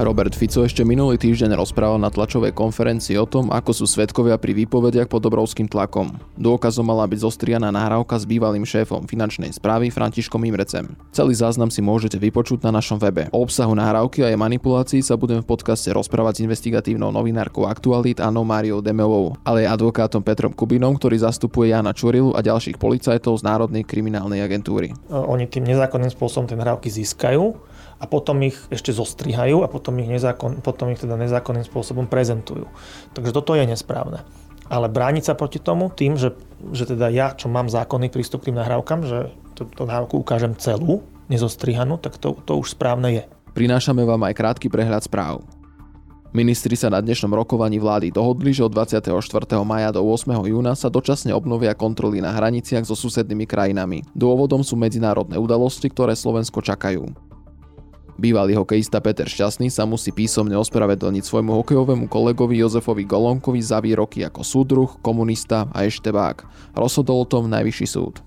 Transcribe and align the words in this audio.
Robert 0.00 0.32
Fico 0.32 0.64
ešte 0.64 0.80
minulý 0.80 1.20
týždeň 1.20 1.60
rozprával 1.60 2.00
na 2.00 2.08
tlačovej 2.08 2.56
konferencii 2.56 3.20
o 3.20 3.28
tom, 3.28 3.52
ako 3.52 3.76
sú 3.76 3.84
svetkovia 3.84 4.40
pri 4.40 4.56
výpovediach 4.64 5.12
pod 5.12 5.28
obrovským 5.28 5.68
tlakom. 5.68 6.16
Dôkazom 6.40 6.88
mala 6.88 7.04
byť 7.04 7.20
zostrianá 7.20 7.68
nahrávka 7.68 8.16
s 8.16 8.24
bývalým 8.24 8.64
šéfom 8.64 9.04
finančnej 9.04 9.52
správy 9.52 9.92
Františkom 9.92 10.40
Imrecem. 10.48 10.96
Celý 11.12 11.36
záznam 11.36 11.68
si 11.68 11.84
môžete 11.84 12.16
vypočuť 12.16 12.64
na 12.64 12.80
našom 12.80 12.96
webe. 12.96 13.28
O 13.28 13.44
obsahu 13.44 13.76
nahrávky 13.76 14.24
a 14.24 14.32
jej 14.32 14.40
manipulácii 14.40 15.04
sa 15.04 15.20
budem 15.20 15.44
v 15.44 15.50
podcaste 15.52 15.92
rozprávať 15.92 16.40
s 16.40 16.44
investigatívnou 16.48 17.12
novinárkou 17.12 17.68
Aktualit 17.68 18.24
Anou 18.24 18.48
Máriou 18.48 18.80
Demeovou, 18.80 19.36
ale 19.44 19.68
aj 19.68 19.76
advokátom 19.76 20.24
Petrom 20.24 20.56
Kubinom, 20.56 20.96
ktorý 20.96 21.20
zastupuje 21.20 21.76
Jana 21.76 21.92
Čurilu 21.92 22.32
a 22.32 22.40
ďalších 22.40 22.80
policajtov 22.80 23.36
z 23.36 23.44
Národnej 23.44 23.84
kriminálnej 23.84 24.40
agentúry. 24.40 24.96
Oni 25.12 25.44
tým 25.44 25.68
nezákonným 25.68 26.08
spôsobom 26.08 26.48
tie 26.48 26.56
nahrávky 26.56 26.88
získajú 26.88 27.68
a 28.00 28.08
potom 28.08 28.40
ich 28.40 28.56
ešte 28.72 28.96
zostrihajú 28.96 29.60
a 29.60 29.68
potom 29.68 30.00
ich, 30.00 30.08
nezákon, 30.08 30.64
potom 30.64 30.88
ich 30.88 30.98
teda 30.98 31.20
nezákonným 31.20 31.68
spôsobom 31.68 32.08
prezentujú. 32.08 32.64
Takže 33.12 33.36
toto 33.36 33.52
je 33.52 33.68
nesprávne. 33.68 34.24
Ale 34.72 34.88
brániť 34.88 35.28
sa 35.28 35.34
proti 35.36 35.60
tomu 35.60 35.92
tým, 35.92 36.16
že, 36.16 36.32
že 36.72 36.88
teda 36.88 37.12
ja, 37.12 37.36
čo 37.36 37.52
mám 37.52 37.68
zákonný 37.68 38.08
prístup 38.08 38.40
k 38.40 38.50
tým 38.50 38.56
nahrávkam, 38.56 39.04
že 39.04 39.18
tú 39.54 39.68
nahrávku 39.84 40.16
ukážem 40.24 40.56
celú, 40.56 41.04
nezostrihanú, 41.28 42.00
tak 42.00 42.16
to, 42.16 42.40
to 42.48 42.56
už 42.56 42.72
správne 42.72 43.12
je. 43.12 43.24
Prinášame 43.52 44.06
vám 44.06 44.24
aj 44.24 44.34
krátky 44.38 44.72
prehľad 44.72 45.04
správ. 45.04 45.44
Ministri 46.30 46.78
sa 46.78 46.86
na 46.86 47.02
dnešnom 47.02 47.34
rokovaní 47.34 47.82
vlády 47.82 48.14
dohodli, 48.14 48.54
že 48.54 48.62
od 48.62 48.70
24. 48.70 49.10
maja 49.66 49.90
do 49.90 50.06
8. 50.06 50.30
júna 50.46 50.78
sa 50.78 50.86
dočasne 50.86 51.34
obnovia 51.34 51.74
kontroly 51.74 52.22
na 52.22 52.30
hraniciach 52.30 52.86
so 52.86 52.94
susednými 52.94 53.50
krajinami. 53.50 54.06
Dôvodom 54.14 54.62
sú 54.62 54.78
medzinárodné 54.78 55.34
udalosti, 55.42 55.90
ktoré 55.90 56.14
Slovensko 56.14 56.62
čakajú. 56.62 57.29
Bývalý 58.20 58.52
hokejista 58.52 59.00
Peter 59.00 59.24
Šťastný 59.24 59.72
sa 59.72 59.88
musí 59.88 60.12
písomne 60.12 60.52
ospravedlniť 60.52 61.24
svojmu 61.24 61.56
hokejovému 61.64 62.04
kolegovi 62.04 62.60
Jozefovi 62.60 63.08
Golonkovi 63.08 63.64
za 63.64 63.80
výroky 63.80 64.20
ako 64.28 64.44
súdruh, 64.44 64.92
komunista 65.00 65.64
a 65.72 65.88
eštebák. 65.88 66.44
Rozhodol 66.76 67.24
o 67.24 67.30
tom 67.30 67.48
Najvyšší 67.48 67.88
súd. 67.88 68.20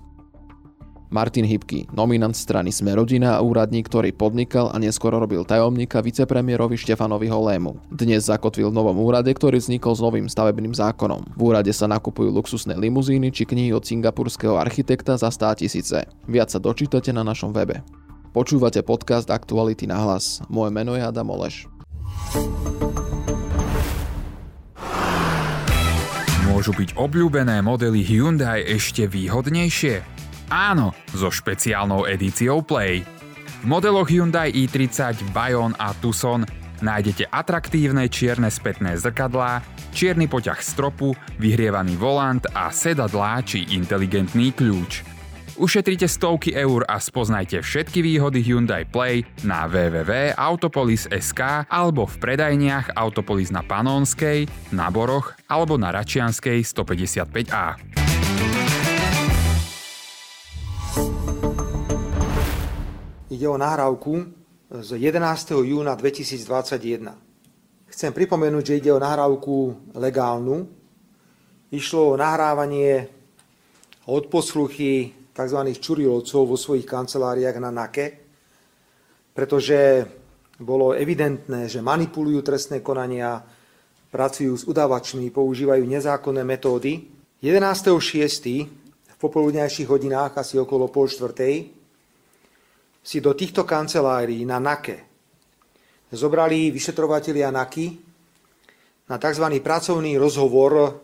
Martin 1.14 1.46
Hybky, 1.46 1.94
nominant 1.94 2.34
strany 2.34 2.74
Sme 2.74 2.98
rodina 2.98 3.38
a 3.38 3.44
úradník, 3.46 3.86
ktorý 3.86 4.10
podnikal 4.10 4.74
a 4.74 4.82
neskôr 4.82 5.14
robil 5.14 5.46
tajomníka 5.46 6.02
vicepremiérovi 6.02 6.74
Štefanovi 6.74 7.30
Holému. 7.30 7.78
Dnes 7.86 8.26
zakotvil 8.26 8.74
v 8.74 8.78
novom 8.82 8.98
úrade, 8.98 9.30
ktorý 9.30 9.62
vznikol 9.62 9.94
s 9.94 10.02
novým 10.02 10.26
stavebným 10.26 10.74
zákonom. 10.74 11.38
V 11.38 11.54
úrade 11.54 11.70
sa 11.70 11.86
nakupujú 11.86 12.34
luxusné 12.34 12.74
limuzíny 12.74 13.30
či 13.30 13.46
knihy 13.46 13.70
od 13.70 13.86
singapurského 13.86 14.58
architekta 14.58 15.14
za 15.14 15.30
100 15.30 15.62
tisíce. 15.62 16.02
Viac 16.26 16.50
sa 16.50 16.58
dočítate 16.58 17.14
na 17.14 17.22
našom 17.22 17.54
webe. 17.54 17.86
Počúvate 18.34 18.82
podcast 18.82 19.30
Aktuality 19.30 19.86
na 19.86 19.94
hlas. 20.02 20.42
Moje 20.50 20.74
meno 20.74 20.98
je 20.98 21.06
Adam 21.06 21.30
Oleš. 21.30 21.70
Môžu 26.50 26.74
byť 26.74 26.98
obľúbené 26.98 27.62
modely 27.62 28.02
Hyundai 28.02 28.66
ešte 28.66 29.06
výhodnejšie? 29.06 30.02
Áno, 30.50 30.90
so 31.14 31.30
špeciálnou 31.30 32.10
edíciou 32.10 32.58
Play. 32.66 33.06
V 33.62 33.66
modeloch 33.70 34.10
Hyundai 34.10 34.50
i30, 34.50 35.30
Bayon 35.30 35.78
a 35.78 35.94
Tucson 35.94 36.42
nájdete 36.82 37.30
atraktívne 37.30 38.10
čierne 38.10 38.50
spätné 38.50 38.98
zrkadlá, 38.98 39.62
čierny 39.94 40.26
poťah 40.26 40.58
stropu, 40.58 41.14
vyhrievaný 41.38 41.94
volant 41.94 42.42
a 42.50 42.74
sedadlá 42.74 43.46
či 43.46 43.62
inteligentný 43.78 44.50
kľúč– 44.50 45.06
Ušetrite 45.54 46.10
stovky 46.10 46.50
eur 46.50 46.82
a 46.90 46.98
spoznajte 46.98 47.62
všetky 47.62 48.02
výhody 48.02 48.42
Hyundai 48.42 48.82
Play 48.82 49.22
na 49.46 49.70
www.autopolis.sk 49.70 51.70
alebo 51.70 52.10
v 52.10 52.16
predajniach 52.18 52.98
Autopolis 52.98 53.54
na 53.54 53.62
Panonskej, 53.62 54.50
na 54.74 54.90
Boroch 54.90 55.38
alebo 55.46 55.78
na 55.78 55.94
Račianskej 55.94 56.58
155A. 56.58 57.78
Ide 63.30 63.46
o 63.46 63.54
nahrávku 63.54 64.26
z 64.74 64.90
11. 64.98 65.22
júna 65.62 65.94
2021. 65.94 67.14
Chcem 67.94 68.10
pripomenúť, 68.10 68.74
že 68.74 68.78
ide 68.82 68.90
o 68.90 68.98
nahrávku 68.98 69.70
legálnu. 69.94 70.66
Išlo 71.70 72.10
o 72.10 72.18
nahrávanie 72.18 73.06
odposluchy 74.10 75.22
tzv. 75.34 75.60
čurilovcov 75.74 76.42
vo 76.46 76.54
svojich 76.54 76.86
kanceláriách 76.86 77.58
na 77.58 77.74
NAKE, 77.74 78.06
pretože 79.34 80.06
bolo 80.62 80.94
evidentné, 80.94 81.66
že 81.66 81.82
manipulujú 81.82 82.40
trestné 82.46 82.78
konania, 82.78 83.42
pracujú 84.14 84.54
s 84.54 84.64
udávačmi, 84.70 85.34
používajú 85.34 85.82
nezákonné 85.82 86.46
metódy. 86.46 87.10
11.6. 87.42 87.98
v 89.10 89.16
popoludňajších 89.18 89.90
hodinách, 89.90 90.38
asi 90.38 90.54
okolo 90.56 90.86
pol 90.86 91.10
štvrtej, 91.10 91.54
si 93.04 93.18
do 93.18 93.34
týchto 93.34 93.66
kancelárií 93.66 94.46
na 94.46 94.62
NAKE 94.62 95.14
zobrali 96.14 96.70
vyšetrovatelia 96.70 97.50
NAKY 97.50 97.86
na 99.10 99.16
tzv. 99.18 99.46
pracovný 99.60 100.16
rozhovor 100.16 101.02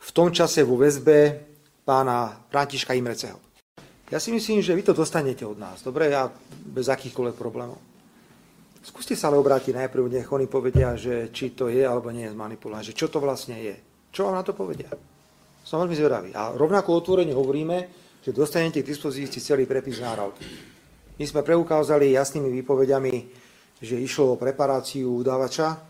v 0.00 0.10
tom 0.12 0.30
čase 0.30 0.62
vo 0.62 0.78
väzbe 0.78 1.49
pána 1.90 2.30
Františka 2.46 2.94
Imreceho. 2.94 3.42
Ja 4.14 4.22
si 4.22 4.30
myslím, 4.30 4.62
že 4.62 4.78
vy 4.78 4.86
to 4.86 4.94
dostanete 4.94 5.42
od 5.42 5.58
nás, 5.58 5.82
dobre, 5.82 6.14
ja 6.14 6.30
bez 6.70 6.86
akýchkoľvek 6.86 7.34
problémov. 7.34 7.82
Skúste 8.78 9.18
sa 9.18 9.26
ale 9.26 9.42
obrátiť 9.42 9.74
najprv, 9.74 10.06
nech 10.06 10.30
oni 10.30 10.46
povedia, 10.46 10.94
že 10.94 11.34
či 11.34 11.50
to 11.50 11.66
je 11.66 11.82
alebo 11.82 12.14
nie 12.14 12.30
je 12.30 12.34
zmanipulované, 12.34 12.86
že 12.86 12.94
čo 12.94 13.10
to 13.10 13.18
vlastne 13.18 13.58
je. 13.58 13.74
Čo 14.14 14.30
vám 14.30 14.38
na 14.38 14.46
to 14.46 14.54
povedia? 14.54 14.86
Som 15.66 15.82
veľmi 15.82 15.98
zvedavý. 15.98 16.30
A 16.32 16.54
rovnako 16.54 16.94
otvorene 16.94 17.34
hovoríme, 17.34 17.78
že 18.22 18.30
dostanete 18.30 18.86
k 18.86 18.90
dispozícii 18.90 19.42
celý 19.42 19.66
prepis 19.66 19.98
náravky. 19.98 20.46
My 21.18 21.24
sme 21.26 21.42
preukázali 21.42 22.14
jasnými 22.14 22.54
výpovediami, 22.62 23.14
že 23.82 23.98
išlo 23.98 24.34
o 24.34 24.40
preparáciu 24.40 25.20
udávača, 25.20 25.89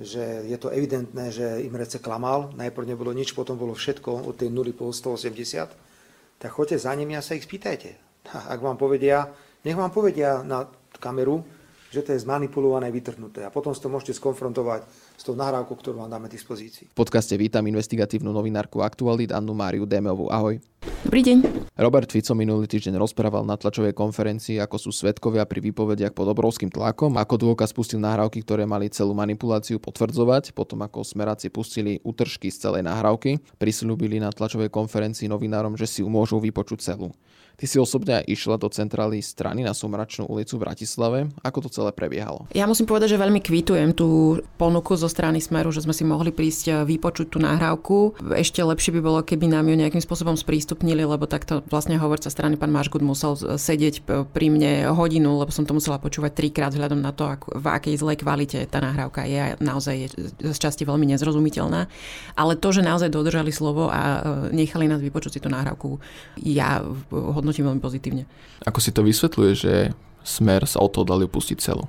že 0.00 0.48
je 0.48 0.56
to 0.56 0.72
evidentné, 0.72 1.28
že 1.28 1.60
Imrece 1.60 2.00
klamal. 2.00 2.56
Najprv 2.56 2.88
nebolo 2.88 3.12
nič, 3.12 3.36
potom 3.36 3.60
bolo 3.60 3.76
všetko 3.76 4.24
od 4.24 4.34
tej 4.40 4.48
nuly 4.48 4.72
po 4.72 4.88
180. 4.88 6.40
Tak 6.40 6.50
choďte 6.50 6.80
za 6.80 6.96
nimi 6.96 7.12
a 7.14 7.20
sa 7.20 7.36
ich 7.36 7.44
spýtajte. 7.44 8.00
Ak 8.32 8.64
vám 8.64 8.80
povedia, 8.80 9.28
nech 9.60 9.76
vám 9.76 9.92
povedia 9.92 10.40
na 10.40 10.64
kameru, 10.96 11.44
že 11.92 12.00
to 12.00 12.16
je 12.16 12.22
zmanipulované, 12.24 12.88
vytrhnuté. 12.88 13.44
A 13.44 13.52
potom 13.52 13.76
si 13.76 13.82
to 13.84 13.92
môžete 13.92 14.16
skonfrontovať 14.16 14.88
s 15.20 15.22
tou 15.26 15.36
nahrávkou, 15.36 15.76
ktorú 15.76 16.00
vám 16.00 16.10
dáme 16.10 16.32
dispozícii. 16.32 16.88
V 16.94 16.96
podcaste 16.96 17.36
vítam 17.36 17.66
investigatívnu 17.66 18.32
novinárku 18.32 18.80
Aktualit 18.80 19.34
Annu 19.36 19.52
Máriu 19.52 19.84
Démeovú. 19.84 20.32
Ahoj. 20.32 20.62
Dobrý 21.04 21.20
deň. 21.20 21.59
Robert 21.80 22.12
Fico 22.12 22.36
minulý 22.36 22.68
týždeň 22.68 23.00
rozprával 23.00 23.40
na 23.48 23.56
tlačovej 23.56 23.96
konferencii, 23.96 24.60
ako 24.60 24.76
sú 24.76 24.90
svetkovia 24.92 25.48
pri 25.48 25.64
výpovediach 25.64 26.12
pod 26.12 26.28
obrovským 26.28 26.68
tlakom, 26.68 27.16
ako 27.16 27.40
dôkaz 27.40 27.72
pustil 27.72 27.96
nahrávky, 27.96 28.44
ktoré 28.44 28.68
mali 28.68 28.92
celú 28.92 29.16
manipuláciu 29.16 29.80
potvrdzovať, 29.80 30.52
potom 30.52 30.84
ako 30.84 31.00
smeráci 31.00 31.48
pustili 31.48 31.96
útržky 32.04 32.52
z 32.52 32.68
celej 32.68 32.84
nahrávky, 32.84 33.40
prislúbili 33.56 34.20
na 34.20 34.28
tlačovej 34.28 34.68
konferencii 34.68 35.32
novinárom, 35.32 35.72
že 35.72 35.88
si 35.88 36.04
ju 36.04 36.12
môžu 36.12 36.36
vypočuť 36.36 36.84
celú. 36.84 37.16
Ty 37.60 37.68
si 37.68 37.76
osobne 37.76 38.24
išla 38.24 38.56
do 38.56 38.72
centrály 38.72 39.20
strany 39.20 39.60
na 39.60 39.76
Sumračnú 39.76 40.24
ulicu 40.24 40.56
v 40.56 40.64
Bratislave. 40.64 41.28
Ako 41.44 41.60
to 41.60 41.68
celé 41.68 41.92
prebiehalo? 41.92 42.48
Ja 42.56 42.64
musím 42.64 42.88
povedať, 42.88 43.12
že 43.12 43.20
veľmi 43.20 43.44
kvitujem 43.44 43.92
tú 43.92 44.40
ponuku 44.56 44.96
zo 44.96 45.12
strany 45.12 45.44
Smeru, 45.44 45.68
že 45.68 45.84
sme 45.84 45.92
si 45.92 46.00
mohli 46.00 46.32
prísť 46.32 46.64
e, 46.64 46.72
vypočuť 46.88 47.28
tú 47.28 47.36
nahrávku. 47.36 48.16
Ešte 48.32 48.64
lepšie 48.64 48.96
by 48.96 49.00
bolo, 49.04 49.20
keby 49.20 49.52
nám 49.52 49.68
ju 49.68 49.76
nejakým 49.76 50.00
spôsobom 50.00 50.40
sprístupnili, 50.40 51.04
lebo 51.04 51.28
takto 51.28 51.60
vlastne 51.68 52.00
hovorca 52.00 52.32
strany 52.32 52.56
pán 52.56 52.72
Mašgut 52.72 53.04
musel 53.04 53.36
sedieť 53.36 54.08
pri 54.32 54.46
mne 54.48 54.96
hodinu, 54.96 55.36
lebo 55.44 55.52
som 55.52 55.68
to 55.68 55.76
musela 55.76 56.00
počúvať 56.00 56.32
trikrát 56.32 56.72
vzhľadom 56.72 57.04
na 57.04 57.12
to, 57.12 57.28
v 57.44 57.66
akej 57.68 58.00
zlej 58.00 58.24
kvalite 58.24 58.64
tá 58.72 58.80
nahrávka 58.80 59.28
je 59.28 59.36
a 59.36 59.48
naozaj 59.60 59.94
je 60.00 60.08
z 60.48 60.56
časti 60.56 60.88
veľmi 60.88 61.04
nezrozumiteľná. 61.12 61.92
Ale 62.40 62.56
to, 62.56 62.72
že 62.72 62.80
naozaj 62.80 63.12
dodržali 63.12 63.52
slovo 63.52 63.92
a 63.92 64.00
e, 64.48 64.56
nechali 64.56 64.88
nás 64.88 65.04
vypočuť 65.04 65.36
si 65.36 65.40
tú 65.44 65.52
nahrávku, 65.52 66.00
ja 66.40 66.80
hodnotím 67.12 67.49
hodnotím 67.50 67.66
veľmi 67.66 67.82
pozitívne. 67.82 68.22
Ako 68.62 68.78
si 68.78 68.94
to 68.94 69.02
vysvetľuje, 69.02 69.52
že 69.58 69.74
Smer 70.22 70.68
sa 70.68 70.84
o 70.84 70.88
to 70.88 71.02
dali 71.02 71.26
pustiť 71.26 71.58
celú? 71.58 71.88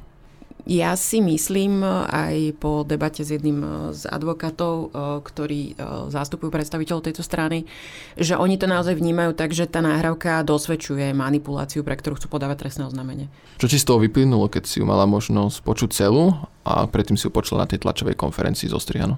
Ja 0.69 0.93
si 0.93 1.25
myslím 1.25 1.81
aj 2.05 2.61
po 2.61 2.85
debate 2.85 3.25
s 3.25 3.33
jedným 3.33 3.89
z 3.97 4.05
advokátov, 4.05 4.73
eh, 4.77 4.89
ktorí 5.25 5.61
zastupujú 6.13 6.53
predstaviteľov 6.53 7.01
tejto 7.01 7.25
strany, 7.25 7.65
že 8.13 8.37
oni 8.37 8.61
to 8.61 8.69
naozaj 8.69 8.93
vnímajú 8.93 9.33
tak, 9.33 9.57
že 9.57 9.65
tá 9.65 9.81
náhrávka 9.81 10.45
dosvedčuje 10.45 11.17
manipuláciu, 11.17 11.81
pre 11.81 11.97
ktorú 11.97 12.21
chcú 12.21 12.29
podávať 12.29 12.61
trestné 12.61 12.85
oznámenie. 12.85 13.25
Čo 13.57 13.73
ti 13.73 13.81
z 13.81 13.87
toho 13.89 14.05
vyplynulo, 14.05 14.53
keď 14.53 14.69
si 14.69 14.77
ju 14.79 14.85
mala 14.85 15.09
možnosť 15.09 15.65
počuť 15.65 15.89
celú 15.97 16.37
a 16.61 16.85
predtým 16.85 17.17
si 17.17 17.25
ju 17.25 17.33
počula 17.33 17.65
na 17.65 17.69
tej 17.69 17.81
tlačovej 17.81 18.13
konferencii 18.13 18.69
zo 18.69 18.77
Strihanu? 18.77 19.17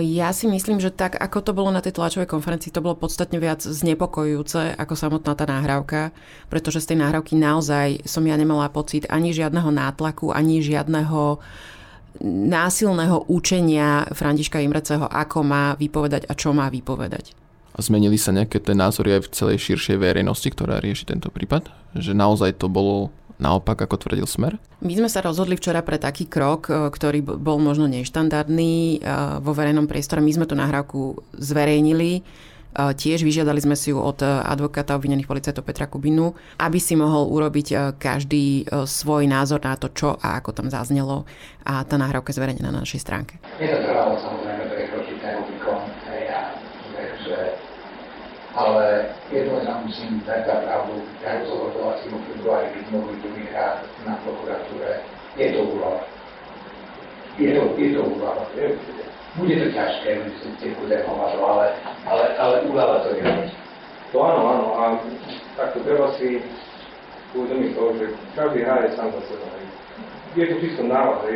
Ja 0.00 0.32
si 0.32 0.48
myslím, 0.48 0.80
že 0.80 0.88
tak, 0.88 1.20
ako 1.20 1.44
to 1.44 1.52
bolo 1.52 1.68
na 1.68 1.84
tej 1.84 2.00
tlačovej 2.00 2.24
konferencii, 2.24 2.72
to 2.72 2.80
bolo 2.80 2.96
podstatne 2.96 3.36
viac 3.36 3.60
znepokojujúce 3.60 4.74
ako 4.80 4.94
samotná 4.96 5.36
tá 5.36 5.44
nahrávka, 5.44 6.16
pretože 6.48 6.80
z 6.82 6.94
tej 6.94 7.04
nahrávky 7.04 7.36
naozaj 7.36 8.08
som 8.08 8.24
ja 8.24 8.32
nemala 8.40 8.72
pocit 8.72 9.04
ani 9.12 9.36
žiadneho 9.36 9.68
nátlaku, 9.68 10.32
ani 10.32 10.64
žiadneho 10.64 11.36
násilného 12.24 13.28
učenia 13.28 14.08
Františka 14.10 14.58
Imreceho, 14.58 15.04
ako 15.04 15.44
má 15.44 15.76
vypovedať 15.76 16.26
a 16.26 16.34
čo 16.34 16.56
má 16.56 16.72
vypovedať. 16.72 17.36
A 17.76 17.84
zmenili 17.84 18.18
sa 18.18 18.34
nejaké 18.34 18.58
tie 18.58 18.74
názory 18.74 19.20
aj 19.20 19.28
v 19.28 19.32
celej 19.36 19.58
širšej 19.68 20.02
verejnosti, 20.02 20.48
ktorá 20.50 20.82
rieši 20.82 21.14
tento 21.14 21.30
prípad? 21.30 21.70
Že 21.94 22.18
naozaj 22.18 22.58
to 22.58 22.66
bolo 22.66 23.14
naopak, 23.38 23.78
ako 23.78 23.96
tvrdil 23.96 24.26
Smer? 24.26 24.58
My 24.82 24.94
sme 24.94 25.10
sa 25.10 25.22
rozhodli 25.22 25.58
včera 25.58 25.82
pre 25.82 25.98
taký 25.98 26.26
krok, 26.26 26.70
e, 26.70 26.90
ktorý 26.90 27.22
bol 27.22 27.58
možno 27.58 27.90
neštandardný 27.90 28.74
e, 28.74 29.16
vo 29.42 29.52
verejnom 29.54 29.90
priestore. 29.90 30.22
My 30.22 30.34
sme 30.34 30.46
tú 30.46 30.58
nahrávku 30.58 31.18
zverejnili. 31.34 32.12
E, 32.18 32.22
tiež 32.74 33.22
vyžiadali 33.22 33.58
sme 33.62 33.74
si 33.78 33.90
ju 33.94 33.98
od 33.98 34.22
advokáta 34.22 34.94
obvinených 34.98 35.26
policajtov 35.26 35.66
Petra 35.66 35.90
Kubinu, 35.90 36.34
aby 36.62 36.78
si 36.78 36.94
mohol 36.98 37.26
urobiť 37.30 37.98
každý 37.98 38.66
svoj 38.86 39.26
názor 39.26 39.62
na 39.62 39.74
to, 39.74 39.90
čo 39.90 40.18
a 40.18 40.38
ako 40.38 40.54
tam 40.54 40.68
zaznelo. 40.70 41.26
A 41.66 41.82
tá 41.82 41.98
nahrávka 41.98 42.30
je 42.30 42.38
zverejnená 42.38 42.70
na 42.70 42.82
našej 42.86 43.02
stránke. 43.02 43.42
Je 43.58 43.66
to 43.66 43.78
trvalo 43.82 44.14
samozrejme 44.18 44.64
prekročiť 44.68 45.16
ten 45.22 45.32
Rubikon, 45.42 45.82
že 47.26 47.58
ale 48.56 49.12
jedno 49.28 49.60
sa 49.64 49.84
musím 49.84 50.24
dať 50.24 50.46
za 50.48 50.56
pravdu, 50.64 51.04
do 51.76 51.80
8. 51.92 52.08
februári, 52.32 52.72
keď 52.72 52.84
mohli 52.92 53.14
druhýkrát 53.20 53.84
na 54.08 54.14
prokuratúre, 54.24 55.04
je 55.36 55.46
to 55.52 55.60
úloha. 55.68 56.00
Je 57.36 57.50
to, 57.54 57.62
je 57.76 57.88
to 57.92 58.00
úloha. 58.02 58.32
Bude 59.36 59.54
to 59.54 59.66
ťažké, 59.70 60.10
ste 60.40 60.68
bude 60.80 60.96
hovado, 61.04 61.38
ale, 61.44 61.66
ale, 62.08 62.24
ale 62.40 62.54
úľava 62.66 63.04
to 63.06 63.14
je. 63.14 63.22
To 64.10 64.24
áno, 64.24 64.40
áno, 64.48 64.66
a 64.72 64.82
takto 65.54 65.84
treba 65.84 66.08
si 66.16 66.40
uvedomiť 67.36 67.70
to, 67.76 67.84
že 68.00 68.06
každý 68.32 68.64
hraje 68.64 68.96
sám 68.96 69.12
za 69.12 69.22
seba. 69.28 69.46
Je 70.32 70.44
to 70.48 70.56
čisto 70.64 70.82
návod, 70.88 71.28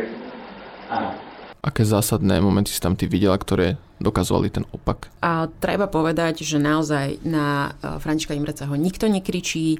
Áno. 0.89 1.09
Aké 1.63 1.87
zásadné 1.87 2.43
momenty 2.43 2.75
si 2.75 2.83
tam 2.83 2.97
ty 2.97 3.07
videla, 3.07 3.39
ktoré 3.39 3.79
dokazovali 4.03 4.51
ten 4.51 4.67
opak. 4.75 5.07
A 5.23 5.47
treba 5.47 5.87
povedať, 5.87 6.43
že 6.43 6.59
naozaj 6.59 7.23
na 7.23 7.71
e, 7.79 7.95
Františka 8.03 8.35
Imreca 8.35 8.67
ho 8.67 8.75
nikto 8.75 9.07
nekričí, 9.07 9.79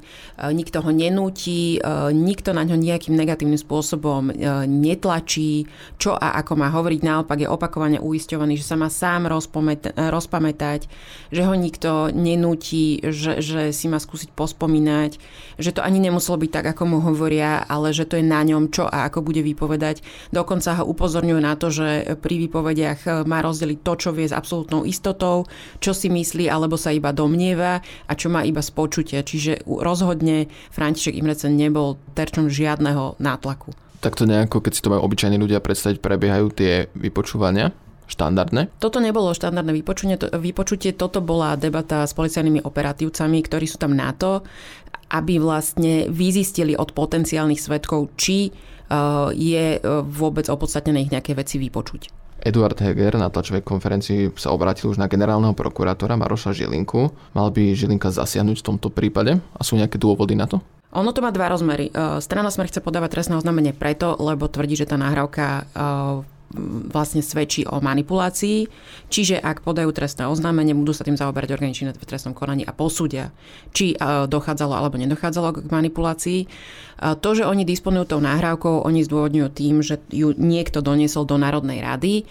nikto 0.56 0.80
ho 0.80 0.88
nenúti, 0.88 1.76
e, 1.76 1.78
nikto 2.16 2.56
na 2.56 2.64
ňo 2.64 2.80
nejakým 2.80 3.12
negatívnym 3.12 3.60
spôsobom 3.60 4.32
netlačí, 4.64 5.68
čo 6.00 6.16
a 6.16 6.40
ako 6.40 6.52
má 6.56 6.72
hovoriť. 6.72 7.00
Naopak 7.04 7.44
je 7.44 7.48
opakovane 7.50 7.98
uisťovaný, 8.00 8.56
že 8.56 8.64
sa 8.64 8.80
má 8.80 8.88
sám 8.88 9.28
rozpamätať, 9.28 10.88
že 11.28 11.42
ho 11.44 11.52
nikto 11.52 12.08
nenúti, 12.14 13.04
že, 13.04 13.44
že 13.44 13.74
si 13.76 13.90
má 13.92 14.00
skúsiť 14.00 14.32
pospomínať, 14.32 15.20
že 15.60 15.70
to 15.74 15.84
ani 15.84 16.00
nemuselo 16.00 16.40
byť 16.40 16.50
tak, 16.50 16.66
ako 16.72 16.82
mu 16.88 16.98
hovoria, 17.04 17.60
ale 17.66 17.92
že 17.92 18.08
to 18.08 18.16
je 18.16 18.24
na 18.24 18.40
ňom, 18.40 18.72
čo 18.72 18.88
a 18.88 19.10
ako 19.10 19.20
bude 19.20 19.44
vypovedať. 19.44 20.00
Dokonca 20.30 20.80
ho 20.80 20.88
upozorňujú 20.88 21.40
na 21.42 21.58
to, 21.58 21.68
že 21.68 22.16
pri 22.22 22.48
výpovediach 22.48 23.26
má 23.28 23.42
rozdeliť 23.44 23.78
to, 23.82 23.92
čo 23.98 24.10
vie 24.14 24.30
s 24.30 24.32
absolútnou 24.32 24.86
istotou, 24.86 25.44
čo 25.82 25.90
si 25.90 26.08
myslí 26.08 26.46
alebo 26.46 26.78
sa 26.78 26.94
iba 26.94 27.10
domnieva 27.10 27.82
a 27.82 28.12
čo 28.14 28.30
má 28.30 28.46
iba 28.46 28.62
z 28.62 28.70
počutia. 28.70 29.20
Čiže 29.26 29.66
rozhodne 29.66 30.48
František 30.70 31.18
Imrecen 31.18 31.58
nebol 31.58 31.98
terčom 32.14 32.46
žiadneho 32.46 33.18
nátlaku. 33.18 33.74
Takto 33.98 34.28
nejako, 34.28 34.60
keď 34.60 34.72
si 34.76 34.84
to 34.84 34.92
majú 34.92 35.04
obyčajní 35.08 35.40
ľudia 35.40 35.64
predstaviť, 35.64 35.98
prebiehajú 35.98 36.46
tie 36.54 36.92
vypočúvania? 36.94 37.72
štandardné? 38.04 38.68
Toto 38.76 39.00
nebolo 39.00 39.32
štandardné 39.32 39.72
vypočutie, 39.80 40.16
to, 40.20 40.28
vypočutie, 40.36 40.92
toto 40.92 41.24
bola 41.24 41.56
debata 41.56 42.04
s 42.04 42.12
policajnými 42.12 42.60
operatívcami, 42.60 43.38
ktorí 43.40 43.64
sú 43.64 43.80
tam 43.80 43.96
na 43.96 44.12
to, 44.12 44.44
aby 45.12 45.40
vlastne 45.40 46.08
vyzistili 46.12 46.76
od 46.76 46.92
potenciálnych 46.92 47.60
svetkov, 47.60 48.12
či 48.18 48.50
uh, 48.50 49.32
je 49.32 49.80
uh, 49.80 50.04
vôbec 50.04 50.48
opodstatnené 50.52 51.08
ich 51.08 51.12
nejaké 51.12 51.32
veci 51.32 51.56
vypočuť. 51.56 52.23
Eduard 52.42 52.76
Heger 52.76 53.14
na 53.16 53.30
tlačovej 53.30 53.62
konferencii 53.62 54.34
sa 54.34 54.50
obrátil 54.50 54.90
už 54.90 54.98
na 54.98 55.06
generálneho 55.06 55.54
prokurátora 55.54 56.18
Maroša 56.18 56.56
Žilinku. 56.56 57.14
Mal 57.32 57.48
by 57.54 57.76
Žilinka 57.76 58.10
zasiahnuť 58.10 58.60
v 58.60 58.66
tomto 58.66 58.88
prípade? 58.90 59.38
A 59.54 59.62
sú 59.62 59.78
nejaké 59.78 59.96
dôvody 59.96 60.34
na 60.34 60.50
to? 60.50 60.58
Ono 60.94 61.10
to 61.10 61.22
má 61.22 61.34
dva 61.34 61.50
rozmery. 61.50 61.90
E, 61.90 62.22
strana 62.22 62.54
Smer 62.54 62.70
chce 62.70 62.78
podávať 62.78 63.18
trestné 63.18 63.34
oznámenie 63.34 63.74
preto, 63.74 64.14
lebo 64.22 64.46
tvrdí, 64.46 64.78
že 64.78 64.86
tá 64.86 64.94
nahrávka 64.94 65.66
e, 65.66 66.33
vlastne 66.88 67.20
svedčí 67.20 67.66
o 67.66 67.82
manipulácii. 67.82 68.70
Čiže 69.10 69.42
ak 69.42 69.66
podajú 69.66 69.90
trestné 69.90 70.30
oznámenie, 70.30 70.72
budú 70.72 70.94
sa 70.94 71.02
tým 71.02 71.18
zaoberať 71.18 71.54
orgány 71.58 71.74
činné 71.74 71.92
v 71.92 72.06
trestnom 72.06 72.32
konaní 72.32 72.62
a 72.62 72.72
posúdia, 72.72 73.34
či 73.74 73.98
dochádzalo 74.30 74.72
alebo 74.72 74.96
nedochádzalo 74.96 75.66
k 75.66 75.70
manipulácii. 75.70 76.40
To, 76.94 77.30
že 77.34 77.42
oni 77.42 77.66
disponujú 77.66 78.16
tou 78.16 78.22
nahrávkou, 78.22 78.86
oni 78.86 79.02
zdôvodňujú 79.02 79.48
tým, 79.50 79.82
že 79.82 79.98
ju 80.14 80.30
niekto 80.38 80.78
doniesol 80.78 81.26
do 81.26 81.34
Národnej 81.34 81.82
rady, 81.82 82.22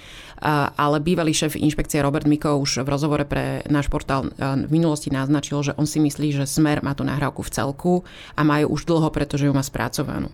ale 0.79 1.03
bývalý 1.03 1.35
šéf 1.35 1.59
inšpekcie 1.59 1.99
Robert 1.99 2.27
Miko 2.27 2.55
už 2.59 2.83
v 2.83 2.91
rozhovore 2.91 3.27
pre 3.27 3.63
náš 3.67 3.91
portál 3.91 4.31
v 4.39 4.71
minulosti 4.71 5.11
naznačil, 5.11 5.63
že 5.63 5.75
on 5.75 5.87
si 5.87 5.99
myslí, 5.99 6.35
že 6.35 6.47
Smer 6.47 6.79
má 6.79 6.95
tú 6.95 7.03
nahrávku 7.03 7.43
v 7.43 7.53
celku 7.53 7.93
a 8.35 8.41
majú 8.43 8.75
už 8.75 8.87
dlho, 8.87 9.07
pretože 9.11 9.47
ju 9.47 9.53
má 9.55 9.63
spracovanú. 9.63 10.31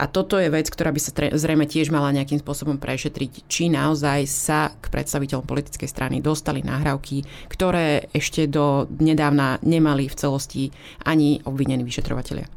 A 0.00 0.08
toto 0.08 0.40
je 0.40 0.48
vec, 0.48 0.64
ktorá 0.72 0.96
by 0.96 1.00
sa 1.00 1.12
zrejme 1.12 1.68
tiež 1.68 1.92
mala 1.92 2.08
nejakým 2.16 2.40
spôsobom 2.40 2.80
prešetriť, 2.80 3.44
či 3.44 3.68
naozaj 3.68 4.24
sa 4.24 4.72
k 4.80 4.88
predstaviteľom 4.88 5.44
politickej 5.44 5.84
strany 5.84 6.24
dostali 6.24 6.64
nahrávky, 6.64 7.28
ktoré 7.52 8.08
ešte 8.16 8.48
do 8.48 8.88
nedávna 8.88 9.60
nemali 9.60 10.08
v 10.08 10.16
celosti 10.16 10.62
ani 11.04 11.44
obvinení 11.44 11.84
vyšetrovateľia. 11.84 12.48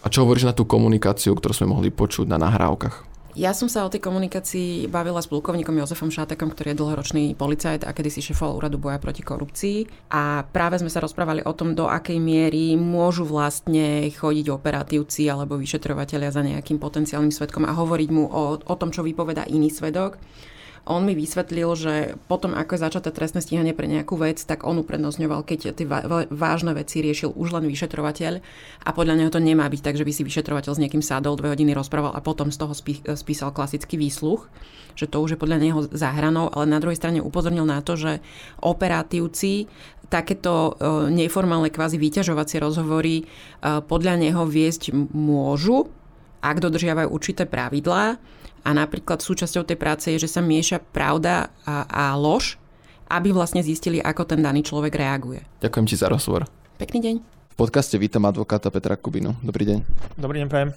A 0.00 0.06
čo 0.12 0.28
hovoríš 0.28 0.48
na 0.48 0.56
tú 0.56 0.68
komunikáciu, 0.68 1.32
ktorú 1.32 1.56
sme 1.56 1.72
mohli 1.72 1.88
počuť 1.88 2.28
na 2.28 2.36
nahrávkach? 2.36 3.09
Ja 3.38 3.54
som 3.54 3.70
sa 3.70 3.86
o 3.86 3.92
tej 3.92 4.02
komunikácii 4.02 4.90
bavila 4.90 5.22
s 5.22 5.30
plukovníkom 5.30 5.78
Jozefom 5.78 6.10
Šátekom, 6.10 6.50
ktorý 6.50 6.74
je 6.74 6.80
dlhoročný 6.82 7.24
policajt 7.38 7.86
a 7.86 7.94
kedysi 7.94 8.26
šefoval 8.26 8.58
úradu 8.58 8.82
boja 8.82 8.98
proti 8.98 9.22
korupcii. 9.22 10.10
A 10.10 10.42
práve 10.50 10.82
sme 10.82 10.90
sa 10.90 10.98
rozprávali 10.98 11.46
o 11.46 11.54
tom, 11.54 11.78
do 11.78 11.86
akej 11.86 12.18
miery 12.18 12.74
môžu 12.74 13.22
vlastne 13.22 14.10
chodiť 14.10 14.50
operatívci 14.50 15.30
alebo 15.30 15.54
vyšetrovateľia 15.62 16.34
za 16.34 16.42
nejakým 16.42 16.82
potenciálnym 16.82 17.30
svetkom 17.30 17.62
a 17.70 17.76
hovoriť 17.78 18.08
mu 18.10 18.26
o, 18.26 18.58
o 18.58 18.74
tom, 18.74 18.90
čo 18.90 19.06
vypoveda 19.06 19.46
iný 19.46 19.70
svedok. 19.70 20.18
On 20.88 21.04
mi 21.04 21.12
vysvetlil, 21.12 21.68
že 21.76 21.94
potom, 22.24 22.56
ako 22.56 22.76
je 22.76 22.84
začaté 22.84 23.08
trestné 23.12 23.44
stíhanie 23.44 23.76
pre 23.76 23.84
nejakú 23.84 24.16
vec, 24.16 24.40
tak 24.40 24.64
on 24.64 24.80
uprednostňoval, 24.80 25.44
keď 25.44 25.76
tie 25.76 25.86
vážne 26.32 26.72
veci 26.72 27.04
riešil 27.04 27.36
už 27.36 27.52
len 27.52 27.68
vyšetrovateľ 27.68 28.40
a 28.84 28.90
podľa 28.96 29.14
neho 29.20 29.30
to 29.30 29.38
nemá 29.42 29.68
byť 29.68 29.80
tak, 29.84 30.00
že 30.00 30.06
by 30.08 30.12
si 30.14 30.24
vyšetrovateľ 30.24 30.72
s 30.72 30.82
niekým 30.82 31.04
sádol, 31.04 31.36
dve 31.36 31.52
hodiny 31.52 31.76
rozprával 31.76 32.16
a 32.16 32.24
potom 32.24 32.48
z 32.48 32.58
toho 32.58 32.72
spísal 33.16 33.52
klasický 33.52 34.00
výsluch, 34.00 34.48
že 34.96 35.06
to 35.06 35.20
už 35.20 35.36
je 35.36 35.40
podľa 35.40 35.58
neho 35.60 35.80
záhranou, 35.92 36.48
ale 36.48 36.64
na 36.64 36.80
druhej 36.80 36.96
strane 36.96 37.20
upozornil 37.20 37.68
na 37.68 37.84
to, 37.84 38.00
že 38.00 38.24
operatívci 38.64 39.68
takéto 40.10 40.74
e, 40.74 41.12
neformálne 41.14 41.70
kvázi 41.70 41.96
vyťažovacie 41.96 42.58
rozhovory 42.58 43.22
e, 43.22 43.24
podľa 43.62 44.18
neho 44.18 44.42
viesť 44.42 44.90
môžu, 45.14 45.86
ak 46.40 46.56
dodržiavajú 46.60 47.08
určité 47.12 47.44
pravidlá 47.44 48.16
a 48.60 48.70
napríklad 48.72 49.20
súčasťou 49.20 49.64
tej 49.64 49.76
práce 49.76 50.08
je, 50.12 50.20
že 50.20 50.28
sa 50.28 50.40
mieša 50.44 50.80
pravda 50.92 51.52
a, 51.64 51.84
a 51.88 52.04
lož, 52.16 52.56
aby 53.08 53.32
vlastne 53.32 53.60
zistili, 53.64 54.00
ako 54.00 54.24
ten 54.24 54.40
daný 54.40 54.64
človek 54.64 54.92
reaguje. 54.96 55.44
Ďakujem 55.60 55.86
ti 55.88 55.96
za 55.96 56.08
rozhovor. 56.08 56.48
Pekný 56.80 56.98
deň. 57.04 57.16
V 57.52 57.56
podcaste 57.58 58.00
vítam 58.00 58.24
advokáta 58.24 58.72
Petra 58.72 58.96
Kubinu. 58.96 59.36
Dobrý 59.44 59.68
deň. 59.68 59.78
Dobrý 60.16 60.40
deň, 60.40 60.48
prajem. 60.48 60.70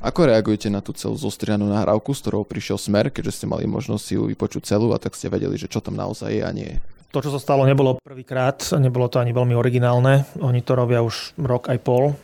Ako 0.00 0.32
reagujete 0.32 0.72
na 0.72 0.80
tú 0.80 0.96
celú 0.96 1.16
zostrianú 1.16 1.68
nahrávku, 1.68 2.16
z 2.16 2.24
ktorou 2.24 2.48
prišiel 2.48 2.80
smer, 2.80 3.12
keďže 3.12 3.40
ste 3.40 3.46
mali 3.48 3.68
možnosť 3.68 4.04
si 4.04 4.12
ju 4.16 4.24
vypočuť 4.32 4.64
celú 4.64 4.96
a 4.96 5.00
tak 5.00 5.12
ste 5.12 5.28
vedeli, 5.28 5.60
že 5.60 5.68
čo 5.68 5.84
tam 5.84 5.96
naozaj 5.96 6.40
je 6.40 6.42
a 6.44 6.50
nie 6.56 6.68
je? 6.72 6.76
To, 7.12 7.20
čo 7.20 7.28
sa 7.34 7.40
stalo, 7.42 7.68
nebolo 7.68 8.00
prvýkrát, 8.00 8.64
nebolo 8.80 9.12
to 9.12 9.20
ani 9.20 9.36
veľmi 9.36 9.52
originálne. 9.52 10.24
Oni 10.40 10.64
to 10.64 10.72
robia 10.72 11.04
už 11.04 11.36
rok 11.36 11.68
aj 11.68 11.78
pol 11.84 12.16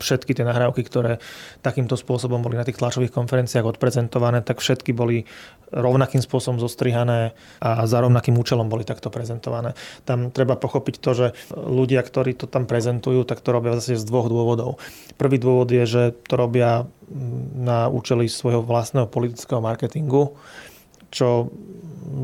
všetky 0.00 0.32
tie 0.32 0.46
nahrávky, 0.46 0.86
ktoré 0.86 1.18
takýmto 1.60 1.98
spôsobom 1.98 2.40
boli 2.40 2.56
na 2.56 2.64
tých 2.64 2.78
tlačových 2.78 3.12
konferenciách 3.12 3.76
odprezentované, 3.76 4.40
tak 4.40 4.62
všetky 4.62 4.94
boli 4.94 5.26
rovnakým 5.70 6.22
spôsobom 6.22 6.58
zostrihané 6.58 7.34
a 7.62 7.84
za 7.86 7.98
rovnakým 8.02 8.34
účelom 8.38 8.66
boli 8.66 8.82
takto 8.86 9.10
prezentované. 9.10 9.74
Tam 10.06 10.30
treba 10.34 10.58
pochopiť 10.58 10.94
to, 10.98 11.10
že 11.14 11.26
ľudia, 11.54 12.02
ktorí 12.02 12.34
to 12.34 12.46
tam 12.50 12.66
prezentujú, 12.66 13.22
tak 13.26 13.42
to 13.42 13.50
robia 13.54 13.78
zase 13.78 13.98
z 13.98 14.06
dvoch 14.06 14.30
dôvodov. 14.30 14.82
Prvý 15.18 15.38
dôvod 15.38 15.70
je, 15.70 15.84
že 15.86 16.02
to 16.26 16.34
robia 16.38 16.86
na 17.54 17.90
účely 17.90 18.30
svojho 18.30 18.62
vlastného 18.62 19.10
politického 19.10 19.58
marketingu, 19.58 20.38
čo 21.10 21.50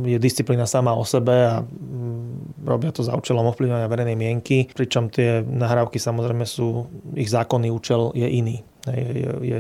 je 0.07 0.19
disciplína 0.19 0.67
sama 0.67 0.95
o 0.95 1.07
sebe 1.07 1.35
a 1.47 1.63
mm, 1.63 2.67
robia 2.67 2.91
to 2.91 3.07
za 3.07 3.15
účelom 3.15 3.47
ovplyvňovania 3.55 3.87
verejnej 3.87 4.19
mienky, 4.19 4.67
pričom 4.75 5.07
tie 5.13 5.47
nahrávky 5.47 6.03
samozrejme 6.03 6.43
sú, 6.43 6.91
ich 7.15 7.31
zákonný 7.31 7.71
účel 7.71 8.11
je 8.17 8.27
iný. 8.27 8.67
je, 8.87 9.31
je 9.43 9.59